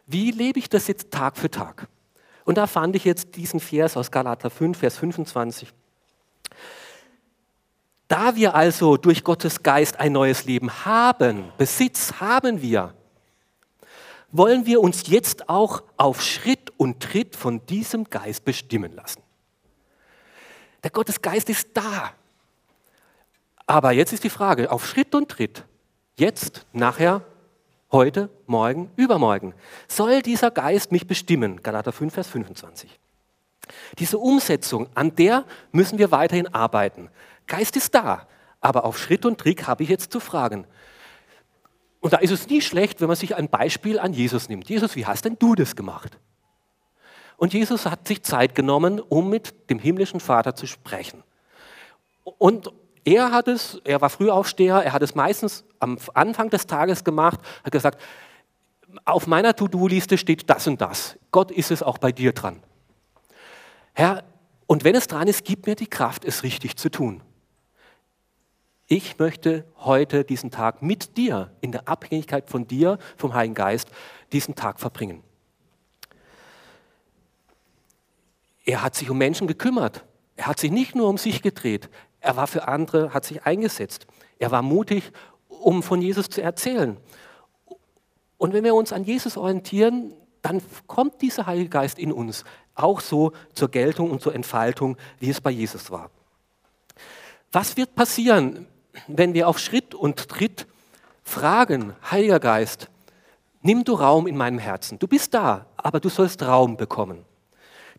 wie 0.07 0.31
lebe 0.31 0.57
ich 0.57 0.69
das 0.69 0.87
jetzt 0.87 1.11
Tag 1.11 1.37
für 1.37 1.51
Tag? 1.51 1.87
Und 2.45 2.57
da 2.57 2.67
fand 2.67 2.95
ich 2.95 3.03
jetzt 3.03 3.35
diesen 3.35 3.59
Vers 3.59 3.97
aus 3.97 4.11
Galater 4.11 4.49
5, 4.49 4.77
Vers 4.77 4.97
25. 4.97 5.73
Da 8.07 8.35
wir 8.35 8.53
also 8.53 8.97
durch 8.97 9.23
Gottes 9.23 9.63
Geist 9.63 9.99
ein 9.99 10.13
neues 10.13 10.45
Leben 10.45 10.85
haben, 10.85 11.51
Besitz 11.57 12.13
haben 12.21 12.61
wir, 12.61 12.93
wollen 14.31 14.67
wir 14.67 14.79
uns 14.79 15.07
jetzt 15.07 15.49
auch 15.49 15.81
auf 15.97 16.21
Schritt 16.21 16.71
und 16.77 17.01
Tritt 17.01 17.35
von 17.35 17.65
diesem 17.65 18.03
Geist 18.05 18.45
bestimmen 18.45 18.93
lassen. 18.93 19.23
Der 20.83 20.91
Gottesgeist 20.91 21.49
ist 21.49 21.69
da. 21.73 22.11
Aber 23.65 23.91
jetzt 23.91 24.13
ist 24.13 24.23
die 24.23 24.29
Frage, 24.29 24.71
auf 24.71 24.85
Schritt 24.85 25.15
und 25.15 25.29
Tritt, 25.29 25.63
jetzt, 26.15 26.67
nachher, 26.73 27.23
heute, 27.95 28.29
morgen, 28.45 28.91
übermorgen, 28.97 29.55
soll 29.87 30.21
dieser 30.21 30.51
Geist 30.51 30.91
mich 30.91 31.07
bestimmen. 31.07 31.63
Galater 31.63 31.93
5, 31.93 32.13
Vers 32.13 32.27
25. 32.27 32.99
Diese 33.97 34.17
Umsetzung, 34.17 34.87
an 34.93 35.15
der 35.15 35.45
müssen 35.71 35.97
wir 35.97 36.11
weiterhin 36.11 36.53
arbeiten. 36.53 37.09
Geist 37.47 37.75
ist 37.77 37.95
da, 37.95 38.27
aber 38.59 38.83
auf 38.83 38.99
Schritt 38.99 39.25
und 39.25 39.39
Trick 39.39 39.65
habe 39.65 39.83
ich 39.83 39.89
jetzt 39.89 40.11
zu 40.11 40.19
fragen. 40.19 40.67
Und 42.01 42.13
da 42.13 42.17
ist 42.17 42.31
es 42.31 42.47
nie 42.47 42.61
schlecht, 42.61 42.99
wenn 42.99 43.07
man 43.07 43.15
sich 43.15 43.35
ein 43.35 43.49
Beispiel 43.49 43.97
an 43.97 44.13
Jesus 44.13 44.49
nimmt. 44.49 44.69
Jesus, 44.69 44.95
wie 44.95 45.05
hast 45.05 45.25
denn 45.25 45.37
du 45.39 45.55
das 45.55 45.75
gemacht? 45.75 46.19
Und 47.37 47.53
Jesus 47.53 47.85
hat 47.85 48.07
sich 48.07 48.23
Zeit 48.23 48.55
genommen, 48.55 48.99
um 48.99 49.29
mit 49.29 49.69
dem 49.69 49.79
himmlischen 49.79 50.19
Vater 50.19 50.53
zu 50.53 50.67
sprechen. 50.67 51.23
Und 52.23 52.71
er 53.05 53.31
hat 53.31 53.47
es, 53.47 53.79
er 53.83 54.01
war 54.01 54.09
Frühaufsteher, 54.09 54.77
er 54.77 54.91
hat 54.91 55.03
es 55.03 55.15
meistens 55.15 55.63
am 55.79 55.97
Anfang 56.15 56.49
des 56.49 56.65
Tages 56.65 57.03
gemacht, 57.03 57.39
hat 57.63 57.71
gesagt, 57.71 58.01
auf 59.05 59.27
meiner 59.27 59.55
To-Do-Liste 59.55 60.17
steht 60.17 60.49
das 60.49 60.67
und 60.67 60.81
das. 60.81 61.17
Gott 61.31 61.51
ist 61.51 61.69
es 61.69 61.83
auch 61.83 61.99
bei 61.99 62.11
dir 62.11 62.33
dran. 62.33 62.61
Herr, 63.93 64.23
und 64.67 64.83
wenn 64.83 64.95
es 64.95 65.07
dran 65.07 65.27
ist, 65.27 65.45
gib 65.45 65.67
mir 65.67 65.75
die 65.75 65.87
Kraft, 65.87 66.25
es 66.25 66.41
richtig 66.43 66.77
zu 66.77 66.89
tun. 66.89 67.21
Ich 68.87 69.19
möchte 69.19 69.65
heute 69.77 70.23
diesen 70.23 70.49
Tag 70.49 70.81
mit 70.81 71.17
dir, 71.17 71.51
in 71.61 71.71
der 71.71 71.87
Abhängigkeit 71.87 72.49
von 72.49 72.67
dir, 72.67 72.97
vom 73.17 73.33
Heiligen 73.33 73.55
Geist, 73.55 73.89
diesen 74.31 74.55
Tag 74.55 74.79
verbringen. 74.79 75.23
Er 78.63 78.81
hat 78.81 78.95
sich 78.95 79.09
um 79.11 79.17
Menschen 79.17 79.45
gekümmert. 79.45 80.03
Er 80.35 80.47
hat 80.47 80.59
sich 80.59 80.71
nicht 80.71 80.95
nur 80.95 81.07
um 81.07 81.17
sich 81.17 81.41
gedreht. 81.41 81.89
Er 82.25 82.35
war 82.37 82.47
für 82.47 82.67
andere, 82.67 83.13
hat 83.13 83.23
sich 83.23 83.45
eingesetzt. 83.45 84.07
Er 84.39 84.49
war 84.49 84.63
mutig, 84.63 85.11
um 85.47 85.83
von 85.83 86.01
Jesus 86.01 86.27
zu 86.27 86.41
erzählen. 86.41 86.97
Und 88.39 88.51
wenn 88.53 88.63
wir 88.63 88.73
uns 88.73 88.91
an 88.91 89.03
Jesus 89.03 89.37
orientieren, 89.37 90.11
dann 90.41 90.59
kommt 90.87 91.21
dieser 91.21 91.45
Heilige 91.45 91.69
Geist 91.69 91.99
in 91.99 92.11
uns 92.11 92.43
auch 92.73 92.99
so 92.99 93.33
zur 93.53 93.69
Geltung 93.69 94.09
und 94.09 94.23
zur 94.23 94.33
Entfaltung, 94.33 94.97
wie 95.19 95.29
es 95.29 95.39
bei 95.39 95.51
Jesus 95.51 95.91
war. 95.91 96.09
Was 97.51 97.77
wird 97.77 97.93
passieren, 97.93 98.65
wenn 99.07 99.35
wir 99.35 99.47
auf 99.47 99.59
Schritt 99.59 99.93
und 99.93 100.27
Tritt 100.27 100.65
fragen, 101.21 101.93
Heiliger 102.09 102.39
Geist, 102.39 102.89
nimm 103.61 103.83
du 103.83 103.93
Raum 103.93 104.25
in 104.25 104.35
meinem 104.35 104.57
Herzen. 104.57 104.97
Du 104.97 105.07
bist 105.07 105.35
da, 105.35 105.67
aber 105.77 105.99
du 105.99 106.09
sollst 106.09 106.41
Raum 106.41 106.75
bekommen. 106.75 107.23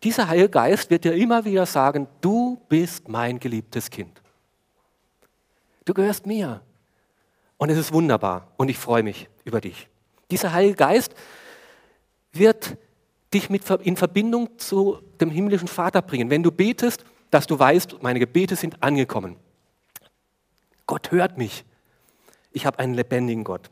Dieser 0.03 0.27
Heilige 0.27 0.49
Geist 0.49 0.89
wird 0.89 1.03
dir 1.03 1.13
immer 1.13 1.43
wieder 1.45 1.65
sagen, 1.65 2.07
du 2.21 2.61
bist 2.69 3.07
mein 3.07 3.39
geliebtes 3.39 3.89
Kind. 3.89 4.21
Du 5.85 5.93
gehörst 5.93 6.25
mir. 6.25 6.61
Und 7.57 7.69
es 7.69 7.77
ist 7.77 7.91
wunderbar 7.91 8.51
und 8.57 8.69
ich 8.69 8.77
freue 8.77 9.01
mich 9.01 9.27
über 9.43 9.61
dich. 9.61 9.87
Dieser 10.29 10.53
Heilige 10.53 10.75
Geist 10.75 11.15
wird 12.31 12.77
dich 13.33 13.49
mit, 13.49 13.67
in 13.69 13.97
Verbindung 13.97 14.59
zu 14.59 14.99
dem 15.19 15.31
himmlischen 15.31 15.67
Vater 15.67 16.01
bringen. 16.01 16.29
Wenn 16.29 16.43
du 16.43 16.51
betest, 16.51 17.03
dass 17.31 17.47
du 17.47 17.57
weißt, 17.57 18.01
meine 18.03 18.19
Gebete 18.19 18.55
sind 18.55 18.81
angekommen. 18.83 19.37
Gott 20.85 21.11
hört 21.11 21.37
mich. 21.37 21.65
Ich 22.51 22.65
habe 22.65 22.79
einen 22.79 22.93
lebendigen 22.93 23.43
Gott. 23.43 23.69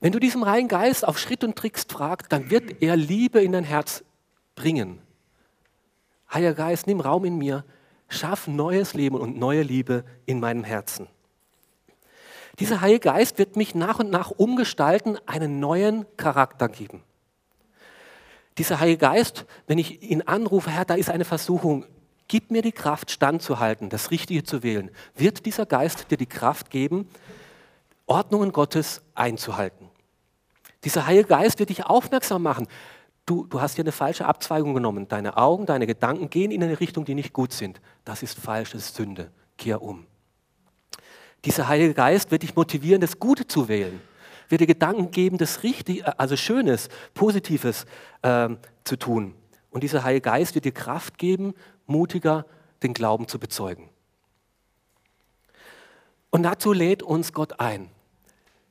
Wenn 0.00 0.12
du 0.12 0.18
diesem 0.18 0.46
Heiligen 0.46 0.68
Geist 0.68 1.06
auf 1.06 1.18
Schritt 1.18 1.44
und 1.44 1.56
Tricks 1.56 1.84
fragst, 1.88 2.32
dann 2.32 2.48
wird 2.50 2.80
er 2.80 2.96
Liebe 2.96 3.42
in 3.42 3.52
dein 3.52 3.64
Herz 3.64 4.02
bringen. 4.54 5.00
Heiliger 6.32 6.54
Geist, 6.54 6.86
nimm 6.86 7.00
Raum 7.00 7.24
in 7.24 7.38
mir, 7.38 7.64
schaff 8.08 8.46
neues 8.46 8.94
Leben 8.94 9.16
und 9.16 9.38
neue 9.38 9.62
Liebe 9.62 10.04
in 10.26 10.40
meinem 10.40 10.64
Herzen. 10.64 11.08
Dieser 12.58 12.80
Heilige 12.80 13.00
Geist 13.00 13.38
wird 13.38 13.56
mich 13.56 13.74
nach 13.74 14.00
und 14.00 14.10
nach 14.10 14.30
umgestalten, 14.30 15.16
einen 15.26 15.60
neuen 15.60 16.04
Charakter 16.16 16.68
geben. 16.68 17.02
Dieser 18.58 18.80
Heilige 18.80 18.98
Geist, 18.98 19.46
wenn 19.66 19.78
ich 19.78 20.02
ihn 20.02 20.22
anrufe, 20.22 20.70
Herr, 20.70 20.84
da 20.84 20.94
ist 20.94 21.08
eine 21.08 21.24
Versuchung, 21.24 21.86
gib 22.28 22.50
mir 22.50 22.62
die 22.62 22.72
Kraft, 22.72 23.10
standzuhalten, 23.10 23.88
das 23.88 24.10
Richtige 24.10 24.44
zu 24.44 24.62
wählen, 24.62 24.90
wird 25.14 25.46
dieser 25.46 25.64
Geist 25.64 26.10
dir 26.10 26.18
die 26.18 26.26
Kraft 26.26 26.70
geben, 26.70 27.08
Ordnungen 28.06 28.52
Gottes 28.52 29.02
einzuhalten. 29.14 29.88
Dieser 30.84 31.06
Heilige 31.06 31.28
Geist 31.28 31.58
wird 31.60 31.70
dich 31.70 31.86
aufmerksam 31.86 32.42
machen 32.42 32.68
du, 33.26 33.46
du 33.46 33.60
hast 33.60 33.76
hier 33.76 33.84
eine 33.84 33.92
falsche 33.92 34.26
Abzweigung 34.26 34.74
genommen. 34.74 35.08
Deine 35.08 35.36
Augen, 35.36 35.66
deine 35.66 35.86
Gedanken 35.86 36.30
gehen 36.30 36.50
in 36.50 36.62
eine 36.62 36.80
Richtung, 36.80 37.04
die 37.04 37.14
nicht 37.14 37.32
gut 37.32 37.52
sind. 37.52 37.80
Das 38.04 38.22
ist 38.22 38.38
falsch, 38.38 38.72
das 38.72 38.86
ist 38.86 38.94
Sünde. 38.94 39.30
Kehr 39.56 39.82
um. 39.82 40.06
Dieser 41.44 41.68
Heilige 41.68 41.94
Geist 41.94 42.30
wird 42.30 42.42
dich 42.42 42.54
motivieren, 42.54 43.00
das 43.00 43.18
Gute 43.18 43.46
zu 43.46 43.68
wählen. 43.68 44.00
Wird 44.48 44.60
dir 44.60 44.66
Gedanken 44.66 45.10
geben, 45.10 45.38
das 45.38 45.62
Richtige, 45.62 46.18
also 46.18 46.36
Schönes, 46.36 46.88
Positives 47.14 47.86
äh, 48.22 48.48
zu 48.84 48.96
tun. 48.96 49.34
Und 49.70 49.82
dieser 49.84 50.02
Heilige 50.02 50.22
Geist 50.22 50.54
wird 50.54 50.64
dir 50.64 50.72
Kraft 50.72 51.18
geben, 51.18 51.54
mutiger 51.86 52.46
den 52.82 52.92
Glauben 52.92 53.28
zu 53.28 53.38
bezeugen. 53.38 53.88
Und 56.30 56.42
dazu 56.42 56.72
lädt 56.72 57.02
uns 57.02 57.32
Gott 57.32 57.60
ein. 57.60 57.90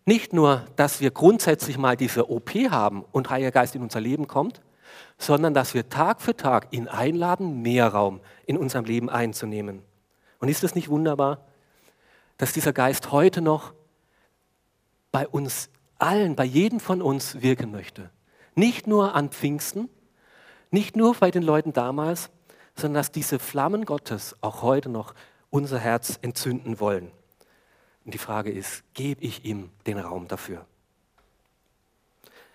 Nicht 0.10 0.34
nur, 0.34 0.66
dass 0.76 1.02
wir 1.02 1.12
grundsätzlich 1.12 1.78
mal 1.78 1.96
diese 1.96 2.32
OP 2.32 2.50
haben 2.72 3.06
und 3.12 3.30
Heiliger 3.30 3.52
Geist 3.52 3.76
in 3.76 3.84
unser 3.84 4.00
Leben 4.00 4.26
kommt, 4.26 4.60
sondern 5.20 5.54
dass 5.54 5.76
wir 5.76 5.88
Tag 5.88 6.20
für 6.20 6.36
Tag 6.36 6.70
ihn 6.72 6.88
einladen, 6.88 7.62
mehr 7.62 7.90
Raum 7.90 8.20
in 8.48 8.58
unserem 8.58 8.86
Leben 8.86 9.08
einzunehmen. 9.12 9.84
Und 10.40 10.50
ist 10.50 10.64
es 10.64 10.74
nicht 10.74 10.90
wunderbar, 10.90 11.46
dass 12.40 12.54
dieser 12.54 12.74
Geist 12.74 13.12
heute 13.12 13.42
noch 13.42 13.76
bei 15.12 15.28
uns 15.28 15.70
allen, 16.00 16.36
bei 16.36 16.46
jedem 16.46 16.80
von 16.80 17.04
uns 17.04 17.44
wirken 17.44 17.70
möchte? 17.70 18.10
Nicht 18.56 18.88
nur 18.88 19.14
an 19.14 19.30
Pfingsten, 19.30 19.90
nicht 20.72 20.96
nur 20.96 21.14
bei 21.14 21.30
den 21.30 21.44
Leuten 21.44 21.72
damals, 21.72 22.32
sondern 22.76 22.96
dass 22.96 23.12
diese 23.12 23.38
Flammen 23.38 23.86
Gottes 23.86 24.36
auch 24.42 24.64
heute 24.64 24.90
noch 24.90 25.14
unser 25.52 25.78
Herz 25.78 26.18
entzünden 26.24 26.80
wollen. 26.80 27.12
Und 28.10 28.14
die 28.14 28.18
Frage 28.18 28.50
ist, 28.50 28.84
gebe 28.96 29.24
ich 29.24 29.46
ihm 29.46 29.70
den 29.86 30.00
Raum 30.00 30.28
dafür? 30.28 30.66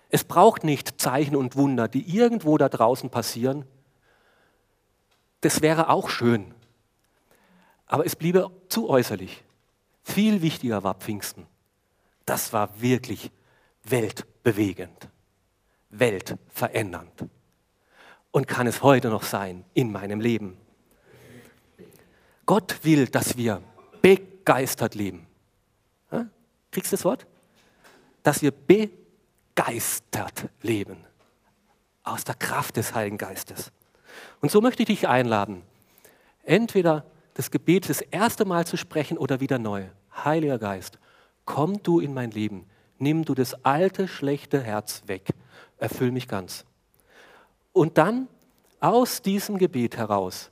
Es 0.09 0.25
braucht 0.25 0.65
nicht 0.65 0.99
Zeichen 0.99 1.37
und 1.37 1.55
Wunder, 1.55 1.87
die 1.87 2.13
irgendwo 2.13 2.57
da 2.57 2.67
draußen 2.67 3.09
passieren. 3.09 3.63
Das 5.39 5.61
wäre 5.61 5.87
auch 5.87 6.09
schön. 6.09 6.53
Aber 7.87 8.05
es 8.05 8.17
bliebe 8.17 8.51
zu 8.67 8.89
äußerlich. 8.89 9.45
Viel 10.03 10.41
wichtiger 10.41 10.83
war 10.83 10.95
Pfingsten. 10.95 11.47
Das 12.25 12.51
war 12.51 12.81
wirklich 12.81 13.31
weltbewegend, 13.85 15.07
weltverändernd. 15.89 17.29
Und 18.31 18.49
kann 18.49 18.67
es 18.67 18.83
heute 18.83 19.07
noch 19.07 19.23
sein 19.23 19.63
in 19.73 19.89
meinem 19.89 20.19
Leben. 20.19 20.57
Gott 22.45 22.83
will, 22.83 23.07
dass 23.07 23.37
wir 23.37 23.61
begeistert 24.01 24.95
leben. 24.95 25.24
Kriegst 26.75 26.91
du 26.91 26.97
das 26.97 27.05
Wort? 27.05 27.25
Dass 28.21 28.41
wir 28.41 28.51
begeistert 28.51 30.49
leben. 30.61 30.97
Aus 32.03 32.25
der 32.25 32.35
Kraft 32.35 32.75
des 32.75 32.93
Heiligen 32.93 33.17
Geistes. 33.17 33.71
Und 34.41 34.51
so 34.51 34.59
möchte 34.59 34.83
ich 34.83 34.87
dich 34.87 35.07
einladen, 35.07 35.61
entweder 36.43 37.05
das 37.35 37.49
Gebet 37.49 37.87
das 37.87 38.01
erste 38.01 38.43
Mal 38.43 38.67
zu 38.67 38.75
sprechen 38.75 39.17
oder 39.17 39.39
wieder 39.39 39.57
neu. 39.57 39.85
Heiliger 40.25 40.59
Geist, 40.59 40.99
komm 41.45 41.81
du 41.81 42.01
in 42.01 42.13
mein 42.13 42.31
Leben, 42.31 42.65
nimm 42.97 43.23
du 43.23 43.35
das 43.35 43.53
alte, 43.63 44.09
schlechte 44.09 44.59
Herz 44.61 45.03
weg, 45.05 45.29
erfüll 45.77 46.11
mich 46.11 46.27
ganz. 46.27 46.65
Und 47.71 47.97
dann 47.97 48.27
aus 48.81 49.21
diesem 49.21 49.59
Gebet 49.59 49.95
heraus 49.95 50.49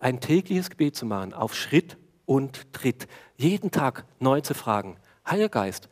ein 0.00 0.20
tägliches 0.20 0.68
Gebet 0.68 0.96
zu 0.96 1.06
machen, 1.06 1.32
auf 1.32 1.54
Schritt 1.54 1.96
und 2.26 2.70
Tritt, 2.74 3.08
jeden 3.38 3.70
Tag 3.70 4.04
neu 4.20 4.42
zu 4.42 4.52
fragen, 4.52 4.98
Heiliger 5.26 5.48
Geist, 5.48 5.88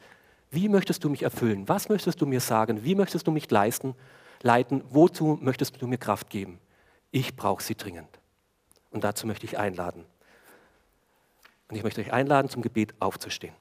wie 0.50 0.68
möchtest 0.68 1.04
du 1.04 1.08
mich 1.08 1.22
erfüllen? 1.22 1.68
Was 1.68 1.88
möchtest 1.88 2.20
du 2.20 2.26
mir 2.26 2.40
sagen? 2.40 2.84
Wie 2.84 2.94
möchtest 2.94 3.26
du 3.26 3.30
mich 3.30 3.50
leisten, 3.50 3.94
leiten? 4.42 4.82
Wozu 4.90 5.38
möchtest 5.40 5.80
du 5.80 5.86
mir 5.86 5.98
Kraft 5.98 6.28
geben? 6.28 6.58
Ich 7.12 7.36
brauche 7.36 7.62
sie 7.62 7.76
dringend. 7.76 8.08
Und 8.90 9.04
dazu 9.04 9.26
möchte 9.26 9.46
ich 9.46 9.58
einladen. 9.58 10.04
Und 11.68 11.76
ich 11.76 11.84
möchte 11.84 12.00
euch 12.00 12.12
einladen, 12.12 12.48
zum 12.48 12.62
Gebet 12.62 12.94
aufzustehen. 12.98 13.54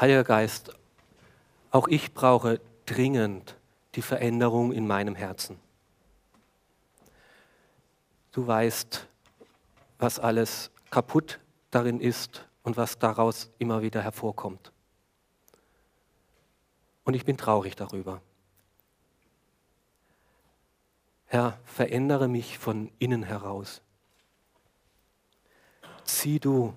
Heiliger 0.00 0.22
Geist, 0.22 0.70
auch 1.72 1.88
ich 1.88 2.14
brauche 2.14 2.60
dringend 2.86 3.56
die 3.96 4.02
Veränderung 4.02 4.70
in 4.72 4.86
meinem 4.86 5.16
Herzen. 5.16 5.58
Du 8.38 8.46
weißt, 8.46 9.08
was 9.98 10.20
alles 10.20 10.70
kaputt 10.90 11.40
darin 11.72 11.98
ist 11.98 12.46
und 12.62 12.76
was 12.76 12.96
daraus 12.96 13.50
immer 13.58 13.82
wieder 13.82 14.00
hervorkommt. 14.00 14.70
Und 17.02 17.14
ich 17.14 17.24
bin 17.24 17.36
traurig 17.36 17.74
darüber. 17.74 18.22
Herr, 21.26 21.58
verändere 21.64 22.28
mich 22.28 22.58
von 22.58 22.92
innen 23.00 23.24
heraus. 23.24 23.82
Zieh 26.04 26.38
du 26.38 26.74